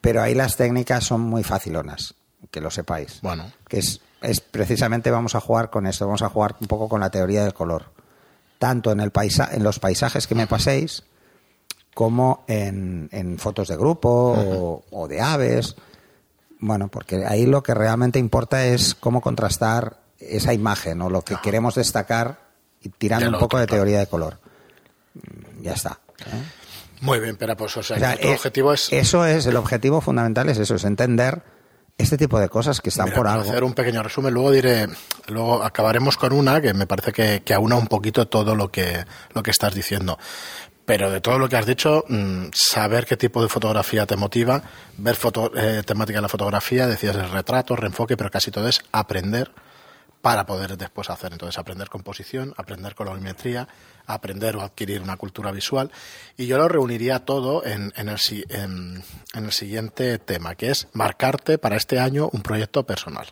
Pero 0.00 0.22
ahí 0.22 0.34
las 0.34 0.56
técnicas 0.56 1.04
son 1.04 1.20
muy 1.22 1.42
facilonas, 1.42 2.14
que 2.50 2.60
lo 2.60 2.70
sepáis. 2.70 3.20
Bueno. 3.22 3.50
Que 3.68 3.78
es, 3.78 4.00
es 4.22 4.40
precisamente 4.40 5.10
vamos 5.10 5.34
a 5.34 5.40
jugar 5.40 5.70
con 5.70 5.86
esto, 5.86 6.06
vamos 6.06 6.22
a 6.22 6.28
jugar 6.28 6.56
un 6.60 6.66
poco 6.68 6.88
con 6.88 7.00
la 7.00 7.10
teoría 7.10 7.42
del 7.42 7.54
color. 7.54 7.92
Tanto 8.58 8.90
en, 8.90 9.00
el 9.00 9.10
paisa 9.12 9.48
en 9.52 9.62
los 9.62 9.78
paisajes 9.78 10.26
que 10.26 10.34
me 10.34 10.46
paséis, 10.46 11.04
como 11.94 12.44
en, 12.48 13.08
en 13.12 13.38
fotos 13.38 13.68
de 13.68 13.76
grupo 13.76 14.08
o, 14.10 14.84
o 14.90 15.08
de 15.08 15.20
aves. 15.20 15.76
Bueno, 16.60 16.88
porque 16.88 17.24
ahí 17.26 17.46
lo 17.46 17.62
que 17.62 17.74
realmente 17.74 18.18
importa 18.18 18.64
es 18.66 18.94
cómo 18.94 19.20
contrastar 19.20 19.98
esa 20.18 20.52
imagen 20.52 21.00
o 21.02 21.10
lo 21.10 21.22
que 21.22 21.36
queremos 21.42 21.76
destacar 21.76 22.40
y 22.82 22.88
tirando 22.88 23.26
un 23.28 23.34
poco 23.34 23.44
otro, 23.56 23.60
de 23.60 23.66
claro. 23.66 23.82
teoría 23.82 23.98
de 24.00 24.06
color. 24.06 24.38
Mm, 25.14 25.62
Ya 25.62 25.72
está. 25.74 25.98
¿eh? 26.26 26.42
Muy 27.00 27.20
bien, 27.20 27.36
pero 27.36 27.56
pues, 27.56 27.76
o 27.76 27.82
sea, 27.82 27.96
O 27.96 28.00
sea, 28.00 28.08
nuestro 28.10 28.30
eh, 28.30 28.34
objetivo 28.34 28.72
es 28.72 28.92
Eso 28.92 29.24
es, 29.24 29.46
el 29.46 29.56
objetivo 29.56 30.00
fundamental 30.00 30.48
es 30.48 30.58
eso, 30.58 30.74
es 30.74 30.84
entender 30.84 31.42
este 31.96 32.16
tipo 32.16 32.38
de 32.40 32.48
cosas 32.48 32.80
que 32.80 32.90
están 32.90 33.06
Mira, 33.06 33.16
por 33.16 33.26
algo. 33.28 33.48
hacer 33.50 33.64
un 33.64 33.72
pequeño 33.74 34.02
resumen, 34.02 34.32
luego 34.34 34.50
diré, 34.52 34.86
luego 35.28 35.62
acabaremos 35.62 36.16
con 36.16 36.32
una 36.32 36.60
que 36.60 36.72
me 36.74 36.86
parece 36.86 37.12
que, 37.12 37.42
que 37.44 37.54
aúna 37.54 37.74
un 37.76 37.86
poquito 37.88 38.26
todo 38.28 38.54
lo 38.54 38.70
que, 38.70 39.04
lo 39.34 39.42
que 39.42 39.50
estás 39.50 39.74
diciendo. 39.74 40.18
Pero 40.88 41.10
de 41.10 41.20
todo 41.20 41.38
lo 41.38 41.50
que 41.50 41.56
has 41.58 41.66
dicho, 41.66 42.02
mm, 42.08 42.46
saber 42.54 43.04
qué 43.04 43.18
tipo 43.18 43.42
de 43.42 43.50
fotografía 43.50 44.06
te 44.06 44.16
motiva, 44.16 44.62
ver 44.96 45.16
foto, 45.16 45.52
eh, 45.54 45.82
temática 45.84 46.16
de 46.16 46.22
la 46.22 46.30
fotografía, 46.30 46.86
decías 46.86 47.14
el 47.14 47.30
retrato, 47.30 47.76
reenfoque, 47.76 48.16
pero 48.16 48.30
casi 48.30 48.50
todo 48.50 48.66
es 48.66 48.80
aprender 48.90 49.52
para 50.22 50.46
poder 50.46 50.78
después 50.78 51.10
hacer. 51.10 51.32
Entonces, 51.32 51.58
aprender 51.58 51.90
composición, 51.90 52.54
aprender 52.56 52.94
colorimetría, 52.94 53.68
aprender 54.06 54.56
o 54.56 54.62
adquirir 54.62 55.02
una 55.02 55.18
cultura 55.18 55.52
visual. 55.52 55.92
Y 56.38 56.46
yo 56.46 56.56
lo 56.56 56.68
reuniría 56.68 57.26
todo 57.26 57.66
en, 57.66 57.92
en, 57.94 58.08
el, 58.08 58.18
en 58.48 59.04
el 59.34 59.52
siguiente 59.52 60.18
tema, 60.18 60.54
que 60.54 60.70
es 60.70 60.88
marcarte 60.94 61.58
para 61.58 61.76
este 61.76 62.00
año 62.00 62.30
un 62.32 62.40
proyecto 62.40 62.86
personal. 62.86 63.26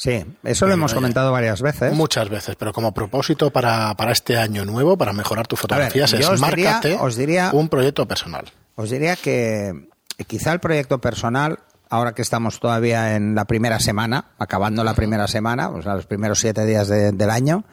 Sí, 0.00 0.24
eso 0.44 0.66
lo 0.68 0.74
hemos 0.74 0.92
Oye, 0.92 0.98
comentado 0.98 1.32
varias 1.32 1.60
veces. 1.60 1.92
Muchas 1.92 2.28
veces, 2.28 2.54
pero 2.56 2.72
como 2.72 2.94
propósito 2.94 3.50
para, 3.50 3.92
para 3.96 4.12
este 4.12 4.36
año 4.36 4.64
nuevo, 4.64 4.96
para 4.96 5.12
mejorar 5.12 5.48
tus 5.48 5.58
fotografías, 5.58 6.12
es 6.12 6.28
os 6.28 6.40
diría- 6.40 6.70
márcate 6.70 6.96
os 7.00 7.16
diría- 7.16 7.50
un 7.52 7.68
proyecto 7.68 8.06
personal. 8.06 8.44
Os 8.76 8.90
diría 8.90 9.16
que 9.16 9.88
quizá 10.28 10.52
el 10.52 10.60
proyecto 10.60 11.00
personal, 11.00 11.58
ahora 11.90 12.12
que 12.12 12.22
estamos 12.22 12.60
todavía 12.60 13.16
en 13.16 13.34
la 13.34 13.44
primera 13.46 13.80
semana, 13.80 14.26
acabando 14.38 14.84
la 14.84 14.94
primera 14.94 15.26
semana, 15.26 15.68
o 15.70 15.82
sea, 15.82 15.94
los 15.96 16.06
primeros 16.06 16.38
siete 16.38 16.64
días 16.64 16.86
de- 16.86 17.10
del 17.10 17.30
año, 17.30 17.64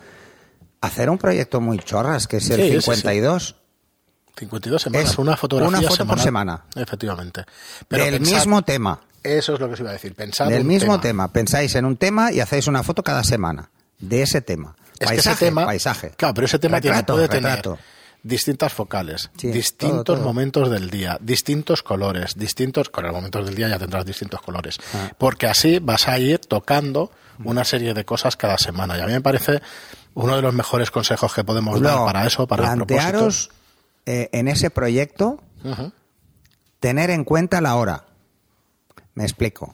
hacer 0.82 1.12
un 1.12 1.20
proyecto 1.20 1.62
muy 1.62 1.78
chorras, 1.78 2.28
que 2.28 2.38
es 2.38 2.50
el 2.50 2.58
Sí, 2.60 2.64
sí, 2.64 2.74
sí. 2.82 2.82
52, 2.82 3.56
52 4.36 4.82
semanas, 4.82 5.12
Es 5.12 5.18
una 5.20 5.38
fotografía 5.38 5.78
una 5.78 5.88
foto 5.90 6.08
por 6.08 6.20
semana. 6.20 6.64
Efectivamente. 6.76 7.46
Pero 7.88 8.04
pensad- 8.06 8.20
mismo 8.20 8.62
tema. 8.64 9.00
Eso 9.26 9.54
es 9.56 9.60
lo 9.60 9.68
que 9.68 9.74
os 9.74 9.80
iba 9.80 9.90
a 9.90 9.94
decir. 9.94 10.14
Pensad 10.16 10.48
Del 10.50 10.62
un 10.62 10.68
mismo 10.68 11.00
tema. 11.00 11.28
Pensáis 11.32 11.76
en 11.76 11.86
un 11.86 11.98
tema 11.98 12.32
y 12.32 12.40
hacéis 12.40 12.68
una 12.68 12.84
foto 12.84 13.04
cada 13.04 13.24
semana 13.24 13.70
de 14.00 14.22
ese 14.22 14.42
tema. 14.42 14.76
Es 15.00 15.08
paisaje, 15.08 15.16
que 15.16 15.30
ese 15.34 15.46
tema, 15.46 15.66
paisaje. 15.66 16.12
Claro, 16.16 16.34
pero 16.34 16.46
ese 16.46 16.60
tema 16.60 16.80
tiene- 16.80 16.98
Retrato, 16.98 17.14
puede 17.16 17.28
tener 17.28 17.62
distintas 18.24 18.74
focales, 18.74 19.30
Sí, 19.38 19.50
distintos 19.52 20.04
todo, 20.06 20.16
todo. 20.18 20.26
momentos 20.26 20.70
del 20.72 20.90
día, 20.90 21.18
distintos 21.22 21.84
colores, 21.84 22.36
distintos. 22.38 22.90
Con 22.90 23.04
los 23.04 23.14
momentos 23.14 23.46
del 23.46 23.56
día 23.56 23.68
ya 23.70 23.78
tendrás 23.78 24.06
distintos 24.06 24.42
colores. 24.42 24.78
Ah. 24.94 25.12
Porque 25.18 25.48
así 25.48 25.80
vas 25.80 26.08
a 26.08 26.18
ir 26.18 26.40
tocando 26.40 27.12
una 27.44 27.66
serie 27.66 27.94
de 27.94 28.06
cosas 28.06 28.38
cada 28.38 28.58
semana. 28.58 28.98
Y 28.98 29.02
a 29.02 29.06
mí 29.08 29.12
me 29.14 29.22
parece 29.22 29.62
uno 30.14 30.36
de 30.38 30.42
los 30.42 30.54
mejores 30.54 30.90
consejos 30.92 31.34
que 31.34 31.44
podemos 31.44 31.82
dar 31.82 32.06
para 32.06 32.26
eso, 32.26 32.48
para 32.48 32.64
plantearos 32.74 33.12
propósitos. 33.12 33.50
eh, 34.06 34.30
en 34.32 34.48
ese 34.48 34.70
proyecto 34.70 35.42
tener 36.80 37.10
en 37.10 37.24
cuenta 37.26 37.60
la 37.62 37.76
hora. 37.76 38.06
Me 39.16 39.24
explico. 39.24 39.74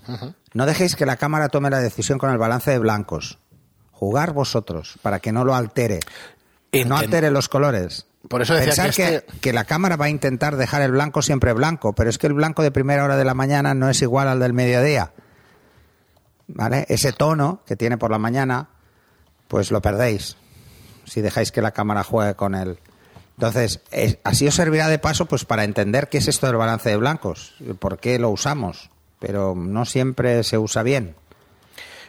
No 0.54 0.66
dejéis 0.66 0.96
que 0.96 1.06
la 1.06 1.18
cámara 1.18 1.50
tome 1.50 1.70
la 1.70 1.80
decisión 1.80 2.18
con 2.20 2.30
el 2.32 2.38
balance 2.38 2.72
de 2.72 2.80
blancos. 2.80 3.40
Jugar 3.92 4.34
vosotros 4.34 4.98
para 5.02 5.20
que 5.20 5.32
no 5.32 5.44
lo 5.44 5.54
altere. 5.56 6.00
No 6.74 6.80
Inten- 6.80 6.92
altere 7.00 7.32
los 7.32 7.50
colores. 7.50 8.06
Por 8.30 8.42
eso 8.44 8.54
decía 8.54 8.70
Pensar 8.86 8.94
que 8.94 9.16
este- 9.16 9.40
que 9.40 9.52
la 9.52 9.66
cámara 9.66 9.96
va 9.96 10.06
a 10.06 10.10
intentar 10.10 10.56
dejar 10.56 10.84
el 10.84 10.92
blanco 10.92 11.22
siempre 11.24 11.54
blanco, 11.54 11.94
pero 11.94 12.10
es 12.10 12.18
que 12.20 12.28
el 12.28 12.34
blanco 12.34 12.62
de 12.62 12.72
primera 12.72 13.04
hora 13.04 13.18
de 13.18 13.26
la 13.26 13.34
mañana 13.34 13.74
no 13.74 13.90
es 13.90 14.02
igual 14.04 14.28
al 14.28 14.40
del 14.40 14.54
mediodía. 14.54 15.12
¿Vale? 16.48 16.86
Ese 16.88 17.12
tono 17.14 17.62
que 17.66 17.76
tiene 17.76 17.98
por 17.98 18.12
la 18.12 18.20
mañana, 18.20 18.70
pues 19.48 19.72
lo 19.72 19.82
perdéis 19.82 20.38
si 21.06 21.22
dejáis 21.22 21.52
que 21.52 21.62
la 21.64 21.72
cámara 21.72 22.04
juegue 22.04 22.36
con 22.36 22.54
él. 22.54 22.78
Entonces, 23.38 23.82
es- 23.90 24.20
así 24.24 24.48
os 24.48 24.54
servirá 24.54 24.88
de 24.88 25.00
paso 25.00 25.26
pues 25.26 25.46
para 25.46 25.64
entender 25.64 26.10
qué 26.10 26.20
es 26.20 26.28
esto 26.28 26.46
del 26.46 26.58
balance 26.58 26.90
de 26.90 26.98
blancos, 26.98 27.56
por 27.80 27.98
qué 27.98 28.20
lo 28.20 28.30
usamos, 28.30 28.91
pero 29.22 29.54
no 29.56 29.86
siempre 29.86 30.44
se 30.44 30.58
usa 30.58 30.84
bien. 30.84 31.16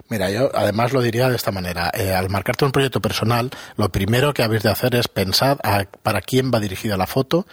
Mira, 0.08 0.30
yo 0.30 0.50
además 0.54 0.92
lo 0.92 1.00
diría 1.00 1.28
de 1.28 1.36
esta 1.36 1.52
manera. 1.52 1.90
Eh, 1.94 2.12
al 2.12 2.28
marcarte 2.28 2.64
un 2.64 2.72
proyecto 2.72 3.00
personal, 3.00 3.50
lo 3.76 3.90
primero 3.92 4.34
que 4.34 4.42
habéis 4.42 4.62
de 4.64 4.70
hacer 4.70 4.94
es 4.96 5.06
pensar 5.06 5.58
a- 5.62 5.84
para 6.02 6.20
quién 6.22 6.50
va 6.52 6.58
dirigida 6.58 6.96
la 6.96 7.06
foto 7.06 7.46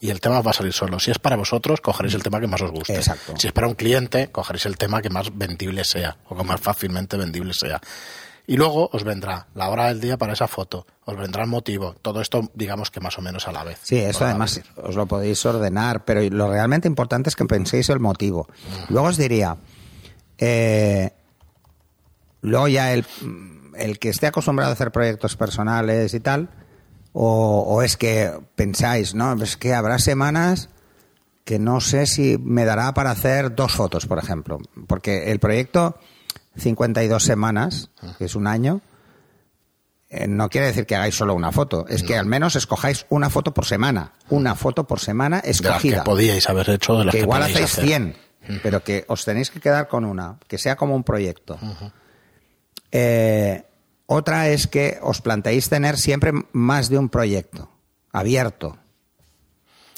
y 0.00 0.10
el 0.10 0.20
tema 0.20 0.40
va 0.42 0.50
a 0.52 0.54
salir 0.54 0.72
solo. 0.72 1.00
Si 1.00 1.10
es 1.10 1.18
para 1.18 1.36
vosotros, 1.36 1.80
cogeréis 1.80 2.14
el 2.14 2.22
tema 2.22 2.38
que 2.38 2.46
más 2.46 2.60
os 2.60 2.70
guste. 2.70 2.94
Exacto. 2.94 3.34
Si 3.38 3.46
es 3.48 3.52
para 3.52 3.66
un 3.66 3.74
cliente, 3.74 4.28
cogeréis 4.30 4.66
el 4.66 4.76
tema 4.76 5.02
que 5.02 5.10
más 5.10 5.36
vendible 5.36 5.84
sea 5.84 6.16
o 6.28 6.36
que 6.36 6.44
más 6.44 6.60
fácilmente 6.60 7.16
vendible 7.16 7.52
sea. 7.54 7.80
Y 8.48 8.56
luego 8.56 8.88
os 8.92 9.02
vendrá 9.02 9.48
la 9.54 9.68
hora 9.68 9.88
del 9.88 10.00
día 10.00 10.16
para 10.16 10.34
esa 10.34 10.46
foto, 10.46 10.86
os 11.04 11.16
vendrá 11.16 11.42
el 11.42 11.48
motivo. 11.48 11.94
Todo 12.00 12.20
esto, 12.20 12.48
digamos 12.54 12.90
que 12.90 13.00
más 13.00 13.18
o 13.18 13.22
menos 13.22 13.48
a 13.48 13.52
la 13.52 13.64
vez. 13.64 13.80
Sí, 13.82 13.96
eso 13.96 14.24
además 14.24 14.60
os 14.76 14.94
lo 14.94 15.06
podéis 15.06 15.44
ordenar, 15.44 16.04
pero 16.04 16.22
lo 16.30 16.48
realmente 16.48 16.86
importante 16.86 17.28
es 17.28 17.34
que 17.36 17.44
penséis 17.44 17.88
el 17.88 17.98
motivo. 17.98 18.46
Luego 18.88 19.08
os 19.08 19.16
diría, 19.16 19.56
eh, 20.38 21.10
luego 22.42 22.68
ya 22.68 22.92
el, 22.92 23.04
el 23.76 23.98
que 23.98 24.10
esté 24.10 24.28
acostumbrado 24.28 24.70
a 24.70 24.74
hacer 24.74 24.92
proyectos 24.92 25.36
personales 25.36 26.14
y 26.14 26.20
tal, 26.20 26.48
o, 27.12 27.64
o 27.66 27.82
es 27.82 27.96
que 27.96 28.32
pensáis, 28.54 29.14
no, 29.14 29.32
es 29.42 29.56
que 29.56 29.74
habrá 29.74 29.98
semanas 29.98 30.68
que 31.44 31.58
no 31.58 31.80
sé 31.80 32.06
si 32.06 32.38
me 32.38 32.64
dará 32.64 32.92
para 32.92 33.10
hacer 33.10 33.54
dos 33.54 33.72
fotos, 33.72 34.06
por 34.06 34.18
ejemplo, 34.18 34.58
porque 34.86 35.30
el 35.30 35.38
proyecto 35.38 35.96
52 36.56 37.22
semanas, 37.22 37.90
que 38.18 38.24
es 38.24 38.34
un 38.34 38.46
año, 38.46 38.80
eh, 40.08 40.26
no 40.28 40.48
quiere 40.48 40.68
decir 40.68 40.86
que 40.86 40.94
hagáis 40.94 41.16
solo 41.16 41.34
una 41.34 41.50
foto, 41.52 41.86
es 41.88 42.02
que 42.02 42.16
al 42.16 42.26
menos 42.26 42.54
escojáis 42.56 43.06
una 43.08 43.28
foto 43.28 43.52
por 43.52 43.66
semana, 43.66 44.12
una 44.28 44.54
foto 44.54 44.86
por 44.86 45.00
semana 45.00 45.40
De 45.40 45.48
las 45.48 45.60
que 45.60 45.68
escogida. 45.68 46.04
podíais 46.04 46.48
haber 46.48 46.70
hecho, 46.70 46.98
de 46.98 47.06
las 47.06 47.12
que 47.12 47.18
que, 47.18 47.24
igual 47.24 47.42
hacéis 47.42 47.72
hacer. 47.72 47.84
100, 47.84 48.16
pero 48.62 48.84
que 48.84 49.04
os 49.08 49.24
tenéis 49.24 49.50
que 49.50 49.60
quedar 49.60 49.88
con 49.88 50.04
una, 50.04 50.38
que 50.46 50.58
sea 50.58 50.76
como 50.76 50.94
un 50.94 51.02
proyecto. 51.02 51.58
Eh, 52.92 53.64
otra 54.06 54.48
es 54.48 54.68
que 54.68 54.98
os 55.02 55.20
planteéis 55.20 55.68
tener 55.68 55.98
siempre 55.98 56.32
más 56.52 56.88
de 56.88 56.98
un 56.98 57.08
proyecto 57.08 57.68
abierto. 58.12 58.78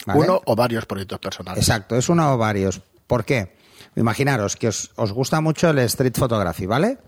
Uno 0.07 0.40
o 0.47 0.57
varios 0.57 0.87
proyectos 0.87 1.18
personales. 1.18 1.62
Exacto, 1.62 1.97
es 1.97 2.09
uno 2.09 2.33
o 2.33 2.38
varios. 2.38 2.81
¿Por 3.07 3.27
qué? 3.27 3.58
Imaginaros 3.97 4.57
que 4.57 4.69
os, 4.69 5.12
gusta 5.12 5.41
mucho 5.41 5.71
el 5.71 5.79
street 5.81 6.17
photography, 6.17 6.67
¿vale? 6.67 6.99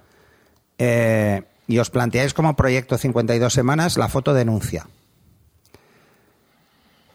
Eh, 0.79 1.43
y 1.67 1.79
os 1.79 1.91
planteáis 1.91 2.35
como 2.35 2.57
proyecto 2.57 2.99
52 2.99 3.53
semanas 3.53 3.97
la 3.97 4.09
foto 4.09 4.35
denuncia. 4.35 4.87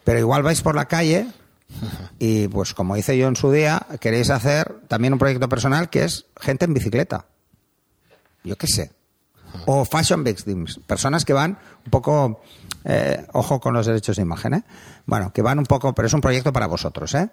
Pero 0.04 0.18
igual 0.18 0.42
vais 0.42 0.62
por 0.62 0.74
la 0.74 0.86
calle 0.86 1.26
y, 2.18 2.48
pues 2.48 2.72
como 2.72 2.96
hice 2.96 3.18
yo 3.18 3.28
en 3.28 3.36
su 3.36 3.50
día, 3.50 3.86
queréis 4.00 4.30
hacer 4.30 4.80
también 4.88 5.12
un 5.12 5.18
proyecto 5.18 5.48
personal 5.48 5.90
que 5.90 6.04
es 6.04 6.26
gente 6.40 6.64
en 6.64 6.74
bicicleta. 6.74 7.26
Yo 8.44 8.56
qué 8.56 8.66
sé. 8.66 8.92
O 9.66 9.84
fashion 9.84 10.22
victims, 10.22 10.80
personas 10.86 11.24
que 11.24 11.32
van 11.32 11.58
un 11.84 11.90
poco, 11.90 12.40
eh, 12.84 13.26
ojo 13.32 13.60
con 13.60 13.74
los 13.74 13.86
derechos 13.86 14.16
de 14.16 14.22
imagen, 14.22 14.54
¿eh? 14.54 14.64
Bueno, 15.06 15.32
que 15.32 15.42
van 15.42 15.58
un 15.58 15.66
poco, 15.66 15.94
pero 15.94 16.06
es 16.06 16.14
un 16.14 16.20
proyecto 16.20 16.52
para 16.52 16.66
vosotros, 16.66 17.14
¿eh? 17.14 17.28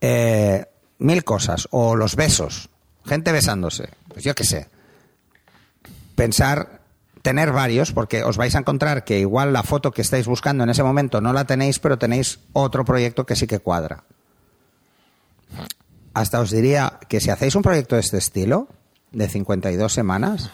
eh 0.00 0.66
mil 1.00 1.24
cosas. 1.24 1.66
O 1.72 1.96
los 1.96 2.14
besos, 2.14 2.70
gente 3.04 3.32
besándose. 3.32 3.88
Pues 4.08 4.24
yo 4.24 4.34
qué 4.34 4.44
sé. 4.44 4.68
Pensar 6.14 6.80
tener 7.22 7.52
varios, 7.52 7.92
porque 7.92 8.24
os 8.24 8.36
vais 8.36 8.54
a 8.54 8.60
encontrar 8.60 9.04
que 9.04 9.18
igual 9.18 9.52
la 9.52 9.62
foto 9.62 9.90
que 9.90 10.02
estáis 10.02 10.26
buscando 10.26 10.64
en 10.64 10.70
ese 10.70 10.82
momento 10.82 11.20
no 11.20 11.32
la 11.32 11.44
tenéis, 11.44 11.78
pero 11.78 11.98
tenéis 11.98 12.40
otro 12.52 12.84
proyecto 12.84 13.26
que 13.26 13.36
sí 13.36 13.46
que 13.46 13.58
cuadra. 13.58 14.04
Hasta 16.14 16.40
os 16.40 16.50
diría 16.50 16.98
que 17.08 17.20
si 17.20 17.30
hacéis 17.30 17.54
un 17.54 17.62
proyecto 17.62 17.96
de 17.96 18.00
este 18.00 18.18
estilo, 18.18 18.68
de 19.12 19.28
52 19.28 19.92
semanas, 19.92 20.50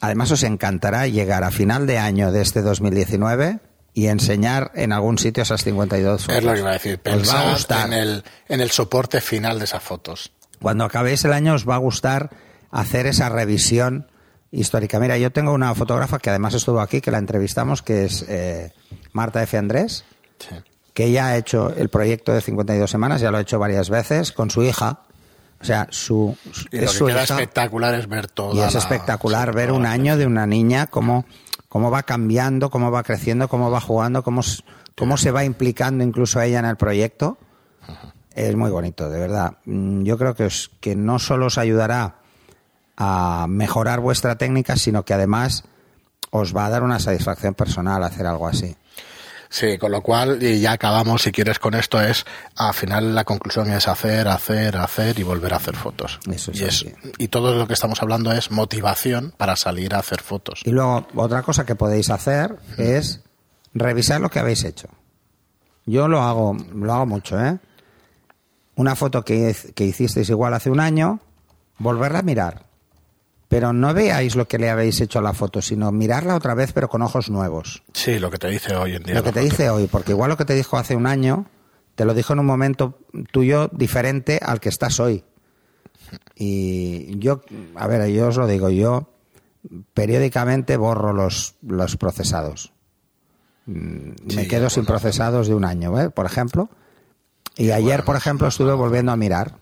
además 0.00 0.30
os 0.30 0.42
encantará 0.42 1.06
llegar 1.06 1.44
a 1.44 1.50
final 1.50 1.86
de 1.86 1.98
año 1.98 2.32
de 2.32 2.42
este 2.42 2.62
2019 2.62 3.60
y 3.94 4.06
enseñar 4.06 4.70
en 4.74 4.92
algún 4.92 5.18
sitio 5.18 5.42
esas 5.42 5.64
52 5.64 6.22
fotos. 6.22 6.36
Es 6.36 6.44
lo 6.44 6.52
que 6.52 6.60
iba 6.60 6.70
a 6.70 6.74
decir, 6.74 6.98
pensar 6.98 7.56
En, 7.86 7.92
el, 7.92 8.24
en 8.48 8.60
el 8.60 8.70
soporte 8.70 9.20
final 9.20 9.58
de 9.58 9.64
esas 9.64 9.82
fotos. 9.82 10.32
Cuando 10.60 10.84
acabéis 10.84 11.24
el 11.24 11.32
año 11.32 11.54
os 11.54 11.68
va 11.68 11.74
a 11.74 11.78
gustar 11.78 12.30
hacer 12.70 13.06
esa 13.06 13.28
revisión 13.28 14.06
histórica. 14.52 14.98
Mira, 15.00 15.18
yo 15.18 15.30
tengo 15.30 15.52
una 15.52 15.74
fotógrafa 15.74 16.18
que 16.18 16.30
además 16.30 16.54
estuvo 16.54 16.80
aquí, 16.80 17.00
que 17.00 17.10
la 17.10 17.18
entrevistamos, 17.18 17.82
que 17.82 18.04
es 18.04 18.24
eh, 18.28 18.72
Marta 19.12 19.42
F. 19.42 19.56
Andrés, 19.56 20.04
que 20.94 21.10
ya 21.10 21.28
ha 21.28 21.36
hecho 21.36 21.72
el 21.74 21.88
proyecto 21.88 22.32
de 22.32 22.40
52 22.40 22.90
semanas, 22.90 23.20
ya 23.20 23.30
lo 23.30 23.38
ha 23.38 23.40
hecho 23.40 23.58
varias 23.58 23.90
veces, 23.90 24.32
con 24.32 24.50
su 24.50 24.62
hija. 24.62 25.00
O 25.60 25.64
sea, 25.64 25.86
su, 25.90 26.36
y 26.70 26.78
lo 26.78 26.90
que 26.90 26.98
queda 26.98 27.22
espectacular 27.22 27.94
es 27.94 28.08
ver 28.08 28.28
todo. 28.28 28.54
Y 28.54 28.60
es 28.60 28.74
espectacular 28.74 29.54
ver 29.54 29.72
un 29.72 29.84
año 29.84 30.16
de 30.16 30.26
una 30.26 30.46
niña, 30.46 30.86
cómo, 30.86 31.26
cómo 31.70 31.90
va 31.90 32.02
cambiando, 32.02 32.68
cómo 32.68 32.90
va 32.90 33.04
creciendo, 33.04 33.48
cómo 33.48 33.70
va 33.70 33.80
jugando, 33.80 34.22
cómo, 34.22 34.42
cómo 34.98 35.16
se 35.16 35.30
va 35.30 35.44
implicando 35.44 36.04
incluso 36.04 36.42
ella 36.42 36.58
en 36.58 36.66
el 36.66 36.76
proyecto. 36.76 37.38
Es 38.34 38.54
muy 38.56 38.70
bonito, 38.70 39.08
de 39.08 39.18
verdad. 39.18 39.58
Mm, 39.64 40.02
yo 40.02 40.18
creo 40.18 40.34
que, 40.34 40.48
que 40.80 40.96
no 40.96 41.18
solo 41.18 41.46
os 41.46 41.58
ayudará 41.58 42.16
a 42.96 43.46
mejorar 43.48 44.00
vuestra 44.00 44.36
técnica, 44.36 44.76
sino 44.76 45.04
que 45.04 45.14
además 45.14 45.64
os 46.30 46.54
va 46.54 46.66
a 46.66 46.70
dar 46.70 46.82
una 46.82 46.98
satisfacción 46.98 47.54
personal 47.54 48.02
hacer 48.02 48.26
algo 48.26 48.48
así. 48.48 48.76
Sí, 49.52 49.78
con 49.78 49.90
lo 49.90 50.00
cual, 50.00 50.40
y 50.40 50.60
ya 50.60 50.72
acabamos, 50.72 51.22
si 51.22 51.32
quieres, 51.32 51.58
con 51.58 51.74
esto, 51.74 52.00
es 52.00 52.24
al 52.54 52.72
final 52.72 53.16
la 53.16 53.24
conclusión 53.24 53.72
es 53.72 53.88
hacer, 53.88 54.28
hacer, 54.28 54.76
hacer 54.76 55.18
y 55.18 55.24
volver 55.24 55.52
a 55.52 55.56
hacer 55.56 55.74
fotos. 55.74 56.20
Eso 56.32 56.52
y, 56.54 56.62
es, 56.62 56.86
y 57.18 57.28
todo 57.28 57.56
lo 57.56 57.66
que 57.66 57.74
estamos 57.74 58.00
hablando 58.00 58.30
es 58.30 58.52
motivación 58.52 59.34
para 59.36 59.56
salir 59.56 59.92
a 59.96 59.98
hacer 59.98 60.22
fotos. 60.22 60.60
Y 60.64 60.70
luego, 60.70 61.08
otra 61.16 61.42
cosa 61.42 61.66
que 61.66 61.74
podéis 61.74 62.10
hacer 62.10 62.56
es 62.78 63.22
revisar 63.74 64.20
lo 64.20 64.30
que 64.30 64.38
habéis 64.38 64.62
hecho. 64.62 64.88
Yo 65.84 66.06
lo 66.06 66.22
hago, 66.22 66.56
lo 66.72 66.92
hago 66.92 67.06
mucho, 67.06 67.44
¿eh? 67.44 67.58
Una 68.76 68.94
foto 68.94 69.24
que, 69.24 69.56
que 69.74 69.84
hicisteis 69.84 70.30
igual 70.30 70.54
hace 70.54 70.70
un 70.70 70.78
año, 70.78 71.18
volverla 71.78 72.20
a 72.20 72.22
mirar 72.22 72.69
pero 73.50 73.72
no 73.72 73.92
veáis 73.92 74.36
lo 74.36 74.46
que 74.46 74.58
le 74.58 74.70
habéis 74.70 75.00
hecho 75.00 75.18
a 75.18 75.22
la 75.22 75.32
foto, 75.32 75.60
sino 75.60 75.90
mirarla 75.90 76.36
otra 76.36 76.54
vez, 76.54 76.72
pero 76.72 76.88
con 76.88 77.02
ojos 77.02 77.30
nuevos. 77.30 77.82
Sí, 77.92 78.20
lo 78.20 78.30
que 78.30 78.38
te 78.38 78.46
dice 78.46 78.76
hoy 78.76 78.94
en 78.94 79.02
día. 79.02 79.16
Lo 79.16 79.24
que 79.24 79.32
te 79.32 79.40
dice 79.40 79.68
hoy, 79.70 79.88
porque 79.88 80.12
igual 80.12 80.30
lo 80.30 80.36
que 80.36 80.44
te 80.44 80.54
dijo 80.54 80.78
hace 80.78 80.94
un 80.94 81.08
año, 81.08 81.46
te 81.96 82.04
lo 82.04 82.14
dijo 82.14 82.32
en 82.32 82.38
un 82.38 82.46
momento 82.46 83.00
tuyo 83.32 83.68
diferente 83.72 84.38
al 84.40 84.60
que 84.60 84.68
estás 84.68 85.00
hoy. 85.00 85.24
Y 86.36 87.18
yo, 87.18 87.42
a 87.74 87.88
ver, 87.88 88.08
yo 88.12 88.28
os 88.28 88.36
lo 88.36 88.46
digo, 88.46 88.70
yo 88.70 89.12
periódicamente 89.94 90.76
borro 90.76 91.12
los, 91.12 91.56
los 91.60 91.96
procesados. 91.96 92.72
Mm, 93.66 94.32
me 94.32 94.46
quedo 94.46 94.70
sin 94.70 94.86
procesados 94.86 95.48
de 95.48 95.56
un 95.56 95.64
año, 95.64 96.00
¿eh? 96.00 96.10
por 96.10 96.24
ejemplo. 96.24 96.70
Y 97.56 97.72
ayer, 97.72 98.04
por 98.04 98.14
ejemplo, 98.14 98.46
estuve 98.46 98.74
volviendo 98.74 99.10
a 99.10 99.16
mirar 99.16 99.58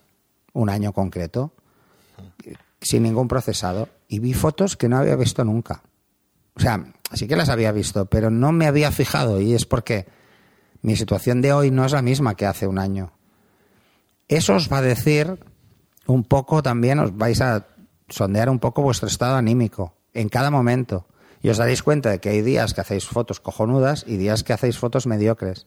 un 0.53 0.69
año 0.69 0.93
concreto 0.93 1.55
sin 2.81 3.03
ningún 3.03 3.29
procesado 3.29 3.89
y 4.09 4.19
vi 4.19 4.35
fotos 4.35 4.77
que 4.77 4.89
no 4.89 4.99
había 4.99 5.17
visto 5.17 5.45
nunca. 5.45 5.83
O 6.55 6.61
sea, 6.61 6.93
sí 7.13 7.29
que 7.29 7.37
las 7.37 7.49
había 7.49 7.73
visto, 7.73 8.07
pero 8.07 8.31
no 8.31 8.53
me 8.53 8.67
había 8.67 8.91
fijado 8.91 9.41
y 9.41 9.55
es 9.55 9.65
porque 9.65 10.07
mi 10.83 10.97
situación 10.97 11.41
de 11.41 11.53
hoy 11.53 11.71
no 11.71 11.85
es 11.85 11.93
la 11.93 12.03
misma 12.03 12.35
que 12.35 12.47
hace 12.47 12.67
un 12.67 12.79
año. 12.79 13.13
Eso 14.29 14.55
os 14.55 14.71
va 14.71 14.79
a 14.79 14.83
decir 14.83 15.39
un 16.07 16.25
poco 16.25 16.63
también, 16.63 16.99
os 16.99 17.17
vais 17.17 17.41
a 17.41 17.67
sondear 18.09 18.49
un 18.49 18.59
poco 18.59 18.83
vuestro 18.83 19.09
estado 19.09 19.37
anímico 19.37 19.95
en 20.15 20.29
cada 20.29 20.51
momento. 20.51 21.07
Y 21.41 21.51
os 21.51 21.59
daréis 21.59 21.83
cuenta 21.83 22.11
de 22.11 22.19
que 22.19 22.31
hay 22.31 22.43
días 22.43 22.75
que 22.75 22.81
hacéis 22.81 23.07
fotos 23.07 23.39
cojonudas 23.39 24.05
y 24.09 24.17
días 24.17 24.43
que 24.43 24.53
hacéis 24.53 24.79
fotos 24.79 25.07
mediocres. 25.07 25.67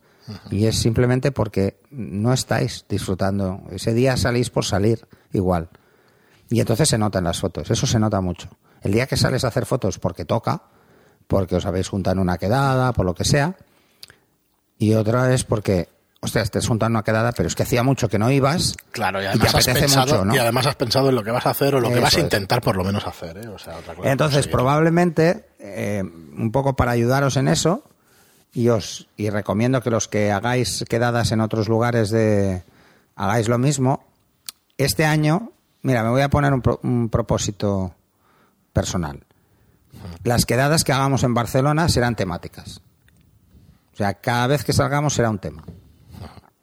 Y 0.49 0.65
es 0.65 0.77
simplemente 0.77 1.31
porque 1.31 1.79
no 1.89 2.33
estáis 2.33 2.85
disfrutando. 2.89 3.61
Ese 3.71 3.93
día 3.93 4.17
salís 4.17 4.49
por 4.49 4.65
salir 4.65 5.07
igual. 5.31 5.69
Y 6.51 6.59
entonces 6.59 6.89
se 6.89 6.97
nota 6.97 7.19
en 7.19 7.23
las 7.23 7.39
fotos, 7.39 7.71
eso 7.71 7.87
se 7.87 7.97
nota 7.97 8.19
mucho. 8.19 8.49
El 8.81 8.91
día 8.91 9.07
que 9.07 9.15
sales 9.15 9.45
a 9.45 9.47
hacer 9.47 9.65
fotos 9.65 9.99
porque 9.99 10.25
toca, 10.25 10.63
porque 11.25 11.55
os 11.55 11.65
habéis 11.65 11.87
juntado 11.87 12.15
en 12.15 12.19
una 12.19 12.37
quedada, 12.37 12.91
por 12.91 13.05
lo 13.05 13.15
que 13.15 13.23
sea, 13.23 13.55
y 14.77 14.93
otra 14.95 15.33
es 15.33 15.45
porque, 15.45 15.87
ostras, 16.19 16.51
te 16.51 16.59
has 16.59 16.67
juntado 16.67 16.87
en 16.87 16.95
una 16.97 17.03
quedada, 17.03 17.31
pero 17.31 17.47
es 17.47 17.55
que 17.55 17.63
hacía 17.63 17.83
mucho 17.83 18.09
que 18.09 18.19
no 18.19 18.29
ibas. 18.29 18.75
Claro, 18.91 19.23
y 19.23 19.27
además, 19.27 19.55
has 19.55 19.65
pensado, 19.65 20.25
y 20.33 20.37
además 20.37 20.65
has 20.67 20.75
pensado 20.75 21.07
en 21.07 21.15
lo 21.15 21.23
que 21.23 21.31
vas 21.31 21.45
a 21.45 21.51
hacer 21.51 21.73
o 21.73 21.79
lo 21.79 21.89
que 21.89 22.01
vas 22.01 22.17
a 22.17 22.19
intentar 22.19 22.61
por 22.61 22.75
lo 22.75 22.83
menos 22.83 23.07
hacer. 23.07 23.37
¿eh? 23.37 23.49
entonces, 24.03 24.49
probablemente, 24.49 25.45
eh, 25.57 26.03
un 26.03 26.51
poco 26.51 26.75
para 26.75 26.91
ayudaros 26.91 27.37
en 27.37 27.47
eso, 27.47 27.83
y 28.51 28.67
os 28.67 29.07
y 29.15 29.29
recomiendo 29.29 29.81
que 29.81 29.89
los 29.89 30.09
que 30.09 30.33
hagáis 30.33 30.83
quedadas 30.89 31.31
en 31.31 31.39
otros 31.39 31.69
lugares 31.69 32.09
de 32.09 32.63
hagáis 33.15 33.47
lo 33.47 33.57
mismo. 33.57 34.03
Este 34.77 35.05
año 35.05 35.53
Mira, 35.83 36.03
me 36.03 36.09
voy 36.09 36.21
a 36.21 36.29
poner 36.29 36.53
un, 36.53 37.09
propósito 37.09 37.95
personal. 38.73 39.25
Las 40.23 40.45
quedadas 40.45 40.83
que 40.83 40.93
hagamos 40.93 41.23
en 41.23 41.33
Barcelona 41.33 41.89
serán 41.89 42.15
temáticas. 42.15 42.81
O 43.93 43.97
sea, 43.97 44.13
cada 44.15 44.47
vez 44.47 44.63
que 44.63 44.73
salgamos 44.73 45.13
será 45.13 45.29
un 45.29 45.39
tema. 45.39 45.63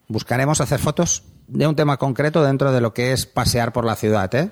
Buscaremos 0.06 0.60
hacer 0.60 0.78
fotos 0.78 1.24
de 1.46 1.66
un 1.66 1.76
tema 1.76 1.96
concreto 1.96 2.42
dentro 2.42 2.72
de 2.72 2.80
lo 2.80 2.94
que 2.94 3.12
es 3.12 3.26
pasear 3.26 3.72
por 3.72 3.84
la 3.84 3.96
ciudad, 3.96 4.34
¿eh? 4.34 4.50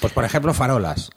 Pues, 0.00 0.12
por 0.12 0.24
ejemplo, 0.24 0.52
farolas. 0.52 1.10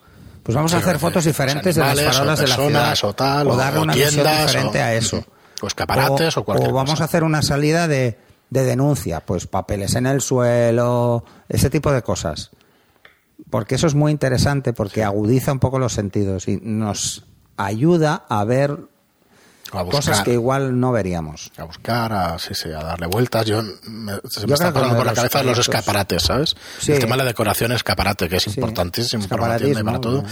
Pues 0.44 0.56
vamos 0.56 0.74
a 0.74 0.78
hacer 0.78 1.00
fotos 1.00 1.26
diferentes 1.26 1.76
de 1.76 1.82
las 1.82 2.02
farolas 2.02 2.40
de 2.40 2.48
la 2.48 2.56
ciudad. 2.56 2.98
O, 3.04 3.14
tal, 3.14 3.48
o 3.48 3.56
darle 3.56 3.80
una 3.82 3.94
visión 3.94 4.26
diferente 4.26 4.82
a 4.82 4.94
eso. 4.96 5.24
O 5.62 5.68
escaparates 5.68 6.38
o, 6.38 6.44
cualquier 6.46 6.72
O 6.72 6.74
vamos 6.74 7.02
a 7.02 7.04
hacer 7.04 7.24
una 7.24 7.42
salida 7.42 7.88
de 7.88 8.18
de 8.50 8.64
denuncia, 8.64 9.22
pues 9.22 9.48
papeles 9.48 9.96
en 9.96 10.06
el 10.06 10.22
suelo, 10.22 11.24
ese 11.48 11.70
tipo 11.70 11.92
de 11.92 12.02
cosas. 12.02 12.52
Porque 13.50 13.76
eso 13.76 13.88
es 13.88 13.96
muy 13.96 14.12
interesante 14.12 14.74
porque 14.74 15.04
agudiza 15.04 15.52
un 15.52 15.60
poco 15.60 15.80
los 15.80 15.94
sentidos 15.94 16.48
y 16.48 16.60
nos 16.62 17.26
ayuda 17.58 18.26
a 18.28 18.44
ver 18.44 18.90
cosas 19.70 20.22
que 20.22 20.34
igual 20.34 20.80
no 20.80 20.92
veríamos. 20.92 21.52
A 21.58 21.64
buscar, 21.64 22.12
a, 22.12 22.40
sí, 22.40 22.54
sí, 22.54 22.70
a 22.70 22.84
darle 22.84 23.08
vueltas. 23.08 23.46
Yo 23.46 23.62
me, 23.62 24.14
se 24.30 24.48
me 24.48 24.54
está 24.54 24.74
pasando 24.74 24.98
por 24.98 25.06
la 25.06 25.14
cabeza 25.14 25.44
los 25.44 25.60
escaparates, 25.60 26.24
¿sabes? 26.24 26.56
El 26.88 27.00
tema 27.00 27.16
de 27.16 27.24
la 27.24 27.26
decoración 27.26 27.72
escaparate, 27.72 28.28
que 28.28 28.38
es 28.38 28.48
importantísimo 28.48 29.28
para 29.28 29.60
para 29.84 30.02
todo. 30.02 30.24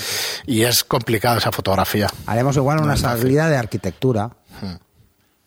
Y 0.45 0.63
es 0.63 0.84
complicada 0.84 1.38
esa 1.38 1.51
fotografía. 1.51 2.10
Haremos 2.25 2.56
igual 2.56 2.82
una 2.82 2.97
salida 2.97 3.49
de 3.49 3.58
arquitectura. 3.58 4.32
Hmm. 4.62 4.87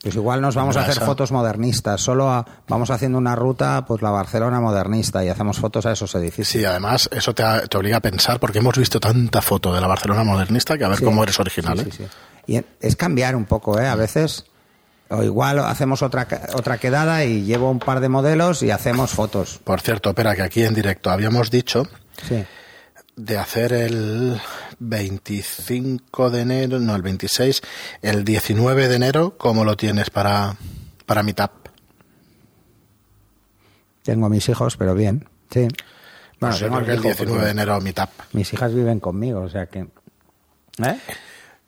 Pues 0.02 0.14
igual 0.14 0.40
nos 0.40 0.54
vamos 0.54 0.78
a 0.78 0.82
hacer 0.82 1.04
fotos 1.04 1.30
modernistas, 1.30 2.00
solo 2.00 2.44
vamos 2.66 2.90
haciendo 2.90 3.18
una 3.18 3.36
ruta, 3.36 3.84
pues 3.86 4.00
la 4.00 4.10
Barcelona 4.10 4.58
modernista, 4.58 5.22
y 5.22 5.28
hacemos 5.28 5.58
fotos 5.58 5.84
a 5.84 5.92
esos 5.92 6.14
edificios. 6.14 6.48
Sí, 6.48 6.64
además 6.64 7.10
eso 7.12 7.34
te, 7.34 7.44
obliga 7.76 7.98
a 7.98 8.00
pensar, 8.00 8.40
porque 8.40 8.60
hemos 8.60 8.78
visto 8.78 8.98
tanta 8.98 9.42
foto 9.42 9.74
de 9.74 9.80
la 9.80 9.86
Barcelona 9.86 10.24
modernista 10.24 10.78
que 10.78 10.84
a 10.84 10.88
ver 10.88 11.02
cómo 11.02 11.22
eres 11.22 11.38
original. 11.38 11.86
Sí, 11.90 12.02
¿eh? 12.02 12.08
Y 12.46 12.86
es 12.86 12.96
cambiar 12.96 13.36
un 13.36 13.44
poco, 13.44 13.78
¿eh? 13.78 13.86
A 13.86 13.94
veces 13.94 14.46
O 15.10 15.22
igual 15.22 15.58
hacemos 15.58 16.02
otra, 16.02 16.26
otra 16.54 16.78
quedada 16.78 17.24
y 17.24 17.42
llevo 17.42 17.70
un 17.70 17.78
par 17.78 18.00
de 18.00 18.08
modelos 18.08 18.62
y 18.62 18.70
hacemos 18.70 19.10
fotos. 19.10 19.60
Por 19.62 19.82
cierto, 19.82 20.10
espera, 20.10 20.34
que 20.34 20.42
aquí 20.42 20.64
en 20.64 20.72
directo 20.72 21.10
habíamos 21.10 21.50
dicho 21.50 21.86
Sí. 22.26 22.44
De 23.24 23.38
hacer 23.38 23.72
el 23.72 24.40
25 24.78 26.30
de 26.30 26.40
enero, 26.40 26.78
no, 26.80 26.96
el 26.96 27.02
26, 27.02 27.60
el 28.02 28.24
19 28.24 28.88
de 28.88 28.96
enero, 28.96 29.36
¿cómo 29.36 29.64
lo 29.64 29.76
tienes 29.76 30.10
para, 30.10 30.56
para 31.06 31.22
Meetup? 31.22 31.50
Tengo 34.02 34.26
a 34.26 34.28
mis 34.30 34.48
hijos, 34.48 34.76
pero 34.76 34.94
bien. 34.94 35.28
Sí. 35.50 35.60
Bueno, 35.60 35.68
Pues 36.38 36.58
yo 36.58 36.66
tengo 36.66 36.76
creo 36.78 36.86
que 36.86 36.90
a 36.90 36.94
el 36.94 37.00
mi 37.00 37.08
hijo 37.08 37.16
19 37.24 37.44
de 37.44 37.50
enero 37.50 37.80
Meetup. 37.80 38.08
Mis 38.32 38.52
hijas 38.54 38.74
viven 38.74 39.00
conmigo, 39.00 39.42
o 39.42 39.48
sea 39.48 39.66
que. 39.66 39.80
¿Eh? 39.80 40.98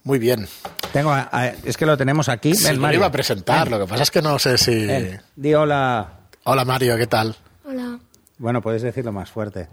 Muy 0.04 0.18
bien. 0.18 0.48
Tengo 0.92 1.10
a- 1.12 1.28
a- 1.30 1.48
es 1.48 1.76
que 1.76 1.84
lo 1.86 1.96
tenemos 1.96 2.28
aquí. 2.28 2.54
Sí, 2.54 2.64
Ven, 2.64 2.76
lo 2.76 2.82
Mario. 2.82 2.98
iba 3.00 3.06
a 3.06 3.12
presentar, 3.12 3.70
lo 3.70 3.78
que 3.78 3.86
pasa 3.86 4.02
es 4.02 4.10
que 4.10 4.22
no 4.22 4.38
sé 4.38 4.56
si... 4.58 4.86
Ven, 4.86 5.20
di 5.36 5.54
hola. 5.54 6.20
Hola 6.44 6.64
Mario, 6.64 6.96
¿qué 6.96 7.06
tal? 7.06 7.36
Hola. 7.64 7.98
Bueno, 8.38 8.60
puedes 8.62 8.82
decirlo 8.82 9.12
más 9.12 9.30
fuerte. 9.30 9.68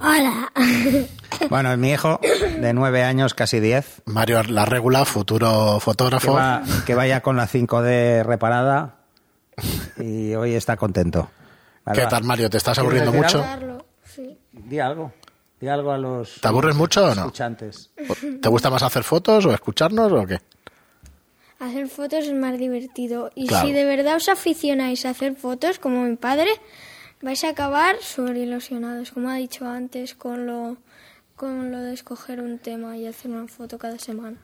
Hola. 0.00 0.52
Bueno, 1.48 1.72
es 1.72 1.78
mi 1.78 1.90
hijo 1.92 2.20
de 2.60 2.74
nueve 2.74 3.02
años, 3.02 3.32
casi 3.32 3.60
diez, 3.60 4.02
Mario 4.04 4.42
La 4.42 4.66
Regula, 4.66 5.06
futuro 5.06 5.76
que, 5.76 5.80
fotógrafo. 5.80 6.34
va, 6.34 6.62
que 6.84 6.94
vaya 6.94 7.22
con 7.22 7.36
la 7.36 7.48
5D 7.48 8.24
reparada 8.24 8.96
y 9.96 10.34
hoy 10.34 10.52
está 10.54 10.76
contento. 10.76 11.30
Vale, 11.86 11.98
¿Qué 12.02 12.06
tal 12.08 12.24
Mario? 12.24 12.50
¿Te 12.50 12.58
estás 12.58 12.78
¿Quieres 12.78 13.02
aburriendo 13.08 13.12
mucho? 13.12 13.82
Sí. 14.04 14.36
Di 14.52 14.80
algo. 14.80 15.12
Di 15.60 15.68
algo 15.68 15.92
a 15.92 15.98
los 15.98 16.40
¿Te 16.42 16.48
aburres 16.48 16.76
mucho 16.76 17.04
o 17.06 17.14
no? 17.14 17.22
escuchantes. 17.22 17.90
¿Te 18.42 18.48
gusta 18.50 18.68
más 18.68 18.82
hacer 18.82 19.02
fotos 19.02 19.46
o 19.46 19.52
escucharnos 19.54 20.12
o 20.12 20.26
qué? 20.26 20.40
Hacer 21.58 21.88
fotos 21.88 22.26
es 22.26 22.34
más 22.34 22.58
divertido. 22.58 23.30
Y 23.34 23.46
Claro. 23.46 23.66
si 23.66 23.72
de 23.72 23.84
verdad 23.86 24.16
os 24.16 24.28
aficionáis 24.28 25.06
a 25.06 25.10
hacer 25.10 25.36
fotos, 25.36 25.78
como 25.78 26.02
mi 26.02 26.16
padre, 26.16 26.50
vais 27.22 27.42
a 27.44 27.50
acabar 27.50 27.96
sobreilusionados, 28.00 29.10
como 29.12 29.28
ha 29.30 29.36
dicho 29.36 29.68
antes, 29.68 30.14
con 30.14 30.46
lo, 30.46 30.76
con 31.36 31.70
lo 31.70 31.78
de 31.80 31.92
escoger 31.94 32.40
un 32.40 32.58
tema 32.58 32.96
y 32.96 33.06
hacer 33.06 33.30
una 33.30 33.46
foto 33.48 33.78
cada 33.78 33.98
semana. 33.98 34.36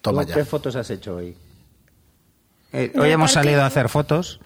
Toma 0.00 0.22
¿Tú 0.22 0.28
ya. 0.30 0.34
¿Qué 0.36 0.44
fotos 0.44 0.76
has 0.76 0.90
hecho 0.90 1.16
hoy? 1.16 1.36
Eh, 2.72 2.92
hoy 2.96 3.10
hemos 3.10 3.32
salido 3.32 3.62
a 3.62 3.66
hacer 3.66 3.88
fotos. 3.88 4.40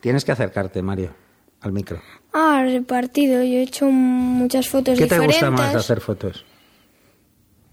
Tienes 0.00 0.24
que 0.24 0.32
acercarte, 0.32 0.82
Mario, 0.82 1.14
al 1.60 1.72
micro. 1.72 2.00
Ah, 2.32 2.62
repartido. 2.64 3.42
Yo 3.42 3.58
he 3.58 3.62
hecho 3.62 3.86
muchas 3.86 4.68
fotos 4.68 4.98
¿Qué 4.98 5.06
te 5.06 5.14
diferentes. 5.14 5.36
gusta 5.36 5.50
más 5.50 5.72
de 5.72 5.78
hacer 5.78 6.00
fotos? 6.00 6.44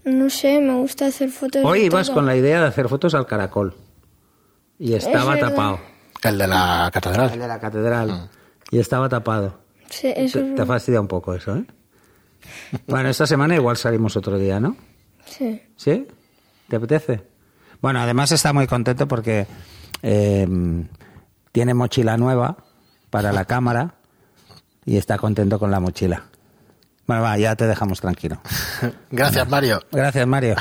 No 0.04 0.28
sé, 0.28 0.60
me 0.60 0.74
gusta 0.74 1.06
hacer 1.06 1.30
fotos 1.30 1.64
Hoy 1.64 1.84
ibas 1.84 2.06
todo. 2.08 2.16
con 2.16 2.26
la 2.26 2.36
idea 2.36 2.60
de 2.60 2.66
hacer 2.66 2.88
fotos 2.88 3.14
al 3.14 3.26
caracol. 3.26 3.74
Y 4.78 4.92
estaba 4.94 5.34
verdad. 5.34 5.50
tapado. 5.50 5.80
El 6.22 6.38
de 6.38 6.46
la 6.48 6.86
El 6.86 6.92
catedral. 6.92 7.38
de 7.38 7.48
la 7.48 7.60
catedral. 7.60 8.30
Y 8.74 8.78
estaba 8.80 9.08
tapado. 9.08 9.60
Sí, 9.88 10.12
eso 10.16 10.40
Te, 10.40 10.48
es- 10.50 10.54
te 10.56 10.66
fastidia 10.66 11.00
un 11.00 11.06
poco 11.08 11.34
eso, 11.34 11.56
¿eh? 11.56 11.64
Bueno, 12.88 13.08
esta 13.08 13.26
semana 13.26 13.54
igual 13.54 13.76
salimos 13.76 14.16
otro 14.16 14.38
día, 14.38 14.58
¿no? 14.60 14.76
sí. 15.26 15.62
¿Sí? 15.76 16.06
¿Te 16.68 16.76
apetece? 16.76 17.22
Bueno, 17.80 18.00
además 18.00 18.32
está 18.32 18.52
muy 18.52 18.66
contento 18.66 19.06
porque 19.06 19.46
eh, 20.02 20.46
tiene 21.52 21.74
mochila 21.74 22.16
nueva 22.16 22.56
para 23.10 23.32
la 23.32 23.44
cámara 23.44 23.94
y 24.84 24.96
está 24.96 25.18
contento 25.18 25.58
con 25.58 25.70
la 25.70 25.78
mochila. 25.80 26.24
Bueno, 27.06 27.22
va, 27.22 27.36
ya 27.38 27.54
te 27.54 27.66
dejamos 27.66 28.00
tranquilo. 28.00 28.40
Gracias 29.10 29.48
Mario. 29.48 29.80
Gracias, 29.92 30.26
Mario. 30.26 30.56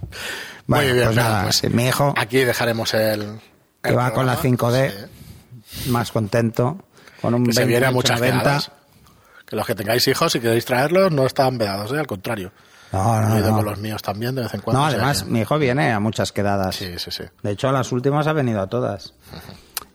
Muy 0.66 0.92
bien, 0.92 1.04
pues 1.04 1.16
nada, 1.16 1.42
pues 1.44 1.62
mi 1.72 1.86
hijo 1.86 2.14
Aquí 2.16 2.38
dejaremos 2.38 2.94
el... 2.94 3.38
que 3.82 3.92
va 3.92 4.10
con 4.12 4.26
la 4.26 4.36
programa. 4.36 4.80
5D, 4.80 5.08
Sí. 5.66 5.90
más 5.90 6.10
contento, 6.12 6.78
con 7.24 7.34
un 7.34 7.46
Que 7.46 7.52
se 7.52 7.64
viene 7.64 7.86
a 7.86 7.90
muchas 7.90 8.20
28-90. 8.20 8.22
quedadas. 8.42 8.70
Que 9.46 9.56
los 9.56 9.66
que 9.66 9.74
tengáis 9.74 10.06
hijos 10.08 10.34
y 10.36 10.40
queréis 10.40 10.64
traerlos 10.64 11.12
no 11.12 11.26
están 11.26 11.58
vedados, 11.58 11.92
¿eh? 11.92 11.98
al 11.98 12.06
contrario. 12.06 12.50
No, 12.92 13.20
no, 13.20 13.36
He 13.36 13.40
ido 13.40 13.50
no. 13.50 13.56
con 13.56 13.64
los 13.64 13.78
míos 13.78 14.00
también 14.02 14.34
de 14.34 14.42
vez 14.42 14.54
en 14.54 14.60
cuando. 14.60 14.80
No, 14.80 14.86
o 14.86 14.90
sea 14.90 14.98
además, 14.98 15.26
mi 15.26 15.40
hijo 15.40 15.58
viene 15.58 15.92
a 15.92 16.00
muchas 16.00 16.30
quedadas. 16.32 16.76
Sí, 16.76 16.94
sí, 16.98 17.10
sí. 17.10 17.24
De 17.42 17.50
hecho, 17.50 17.68
a 17.68 17.72
las 17.72 17.90
últimas 17.92 18.26
ha 18.26 18.32
venido 18.32 18.60
a 18.60 18.68
todas. 18.68 19.14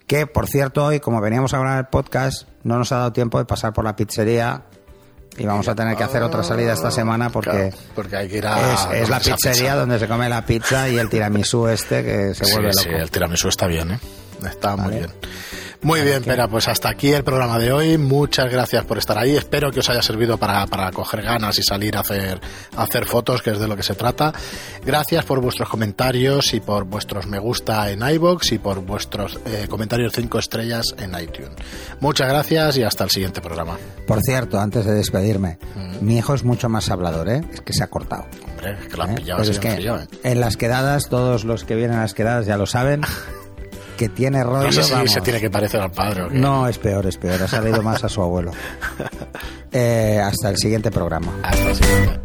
Que, 0.05 0.27
por 0.27 0.47
cierto, 0.47 0.83
hoy, 0.85 0.99
como 0.99 1.21
veníamos 1.21 1.53
a 1.53 1.59
grabar 1.59 1.79
el 1.79 1.85
podcast, 1.85 2.47
no 2.63 2.77
nos 2.77 2.91
ha 2.91 2.97
dado 2.97 3.13
tiempo 3.13 3.37
de 3.39 3.45
pasar 3.45 3.73
por 3.73 3.85
la 3.85 3.95
pizzería 3.95 4.63
y 5.37 5.45
vamos 5.45 5.67
a 5.69 5.75
tener 5.75 5.95
que 5.95 6.03
hacer 6.03 6.21
otra 6.23 6.43
salida 6.43 6.73
esta 6.73 6.91
semana 6.91 7.29
porque 7.29 7.51
Claro, 7.69 7.77
porque 7.95 8.15
hay 8.17 8.27
que 8.27 8.37
ir 8.39 8.47
a... 8.47 8.73
es, 8.73 9.01
es 9.03 9.09
la 9.09 9.19
pizzería 9.19 9.75
donde 9.75 9.97
se 9.99 10.07
come 10.07 10.27
la 10.27 10.45
pizza 10.45 10.89
y 10.89 10.97
el 10.97 11.07
tiramisú 11.09 11.67
este 11.67 12.03
que 12.03 12.33
se 12.35 12.43
Sí, 12.45 12.51
vuelve 12.53 12.73
sí, 12.73 12.89
loco. 12.89 13.01
el 13.03 13.11
tiramisú 13.11 13.47
está 13.47 13.67
bien, 13.67 13.91
¿eh? 13.91 13.99
Está 14.45 14.75
muy 14.75 14.95
bien. 14.95 15.11
Muy 15.81 16.01
bien, 16.01 16.21
Pera, 16.23 16.49
pues 16.49 16.67
hasta 16.67 16.89
aquí 16.89 17.13
el 17.13 17.23
programa 17.23 17.57
de 17.57 17.71
hoy. 17.71 17.97
Muchas 17.97 18.51
gracias 18.51 18.83
por 18.83 18.97
estar 18.97 19.17
ahí. 19.17 19.37
Espero 19.37 19.71
que 19.71 19.79
os 19.79 19.89
haya 19.89 20.01
servido 20.01 20.37
para, 20.37 20.67
para 20.67 20.91
coger 20.91 21.21
ganas 21.21 21.57
y 21.57 21.63
salir 21.63 21.95
a 21.95 22.01
hacer, 22.01 22.41
a 22.75 22.83
hacer 22.83 23.05
fotos, 23.05 23.41
que 23.41 23.51
es 23.51 23.59
de 23.59 23.67
lo 23.67 23.77
que 23.77 23.83
se 23.83 23.95
trata. 23.95 24.33
Gracias 24.85 25.23
por 25.23 25.39
vuestros 25.39 25.69
comentarios 25.69 26.53
y 26.53 26.59
por 26.59 26.83
vuestros 26.83 27.27
me 27.27 27.39
gusta 27.39 27.89
en 27.91 28.01
iBox 28.01 28.51
y 28.51 28.59
por 28.59 28.81
vuestros 28.81 29.39
eh, 29.45 29.67
comentarios 29.69 30.11
5 30.13 30.39
estrellas 30.39 30.83
en 30.97 31.17
iTunes. 31.17 31.51
Muchas 32.01 32.27
gracias 32.27 32.75
y 32.75 32.83
hasta 32.83 33.05
el 33.05 33.09
siguiente 33.09 33.39
programa. 33.39 33.77
Por 34.05 34.21
cierto, 34.21 34.59
antes 34.59 34.83
de 34.85 34.93
despedirme, 34.93 35.59
Mm. 35.75 36.05
mi 36.05 36.17
hijo 36.17 36.33
es 36.33 36.43
mucho 36.43 36.67
más 36.67 36.89
hablador, 36.89 37.29
¿eh? 37.29 37.41
Es 37.53 37.61
que 37.61 37.71
se 37.73 37.83
ha 37.83 37.87
cortado. 37.87 38.25
Hombre, 38.49 38.73
es 38.81 38.87
que 38.89 38.97
lo 38.97 39.03
han 39.03 39.11
¿eh? 39.11 39.15
pillado 39.15 39.39
Pero 39.39 39.41
así 39.43 39.51
es 39.51 39.57
en 39.57 39.61
que 39.61 39.71
frío, 39.77 39.97
¿eh? 39.97 40.07
en 40.23 40.39
las 40.41 40.57
quedadas, 40.57 41.07
todos 41.09 41.45
los 41.45 41.63
que 41.63 41.75
vienen 41.75 41.97
a 41.97 42.01
las 42.01 42.13
quedadas 42.13 42.45
ya 42.45 42.57
lo 42.57 42.65
saben, 42.65 43.01
que 43.99 44.07
tiene 44.07 44.41
rollo. 44.45 44.67
No 44.67 44.71
sé 44.71 44.81
si 44.81 44.93
vamos. 44.93 45.11
se 45.11 45.19
tiene 45.19 45.41
que 45.41 45.49
parecer 45.49 45.81
al 45.81 45.91
padre 45.91 46.23
o 46.23 46.29
qué. 46.29 46.35
No, 46.35 46.69
es 46.69 46.77
peor, 46.77 47.05
es 47.05 47.17
peor. 47.17 47.43
Ha 47.43 47.49
salido 47.49 47.81
más 47.83 48.01
a 48.01 48.09
su 48.09 48.21
abuelo. 48.21 48.51
Eh, 49.71 50.19
hasta 50.19 50.49
el 50.49 50.57
siguiente 50.57 50.89
programa. 50.89 51.31
Hasta 51.43 51.69
el 51.69 51.75
siguiente. 51.75 52.19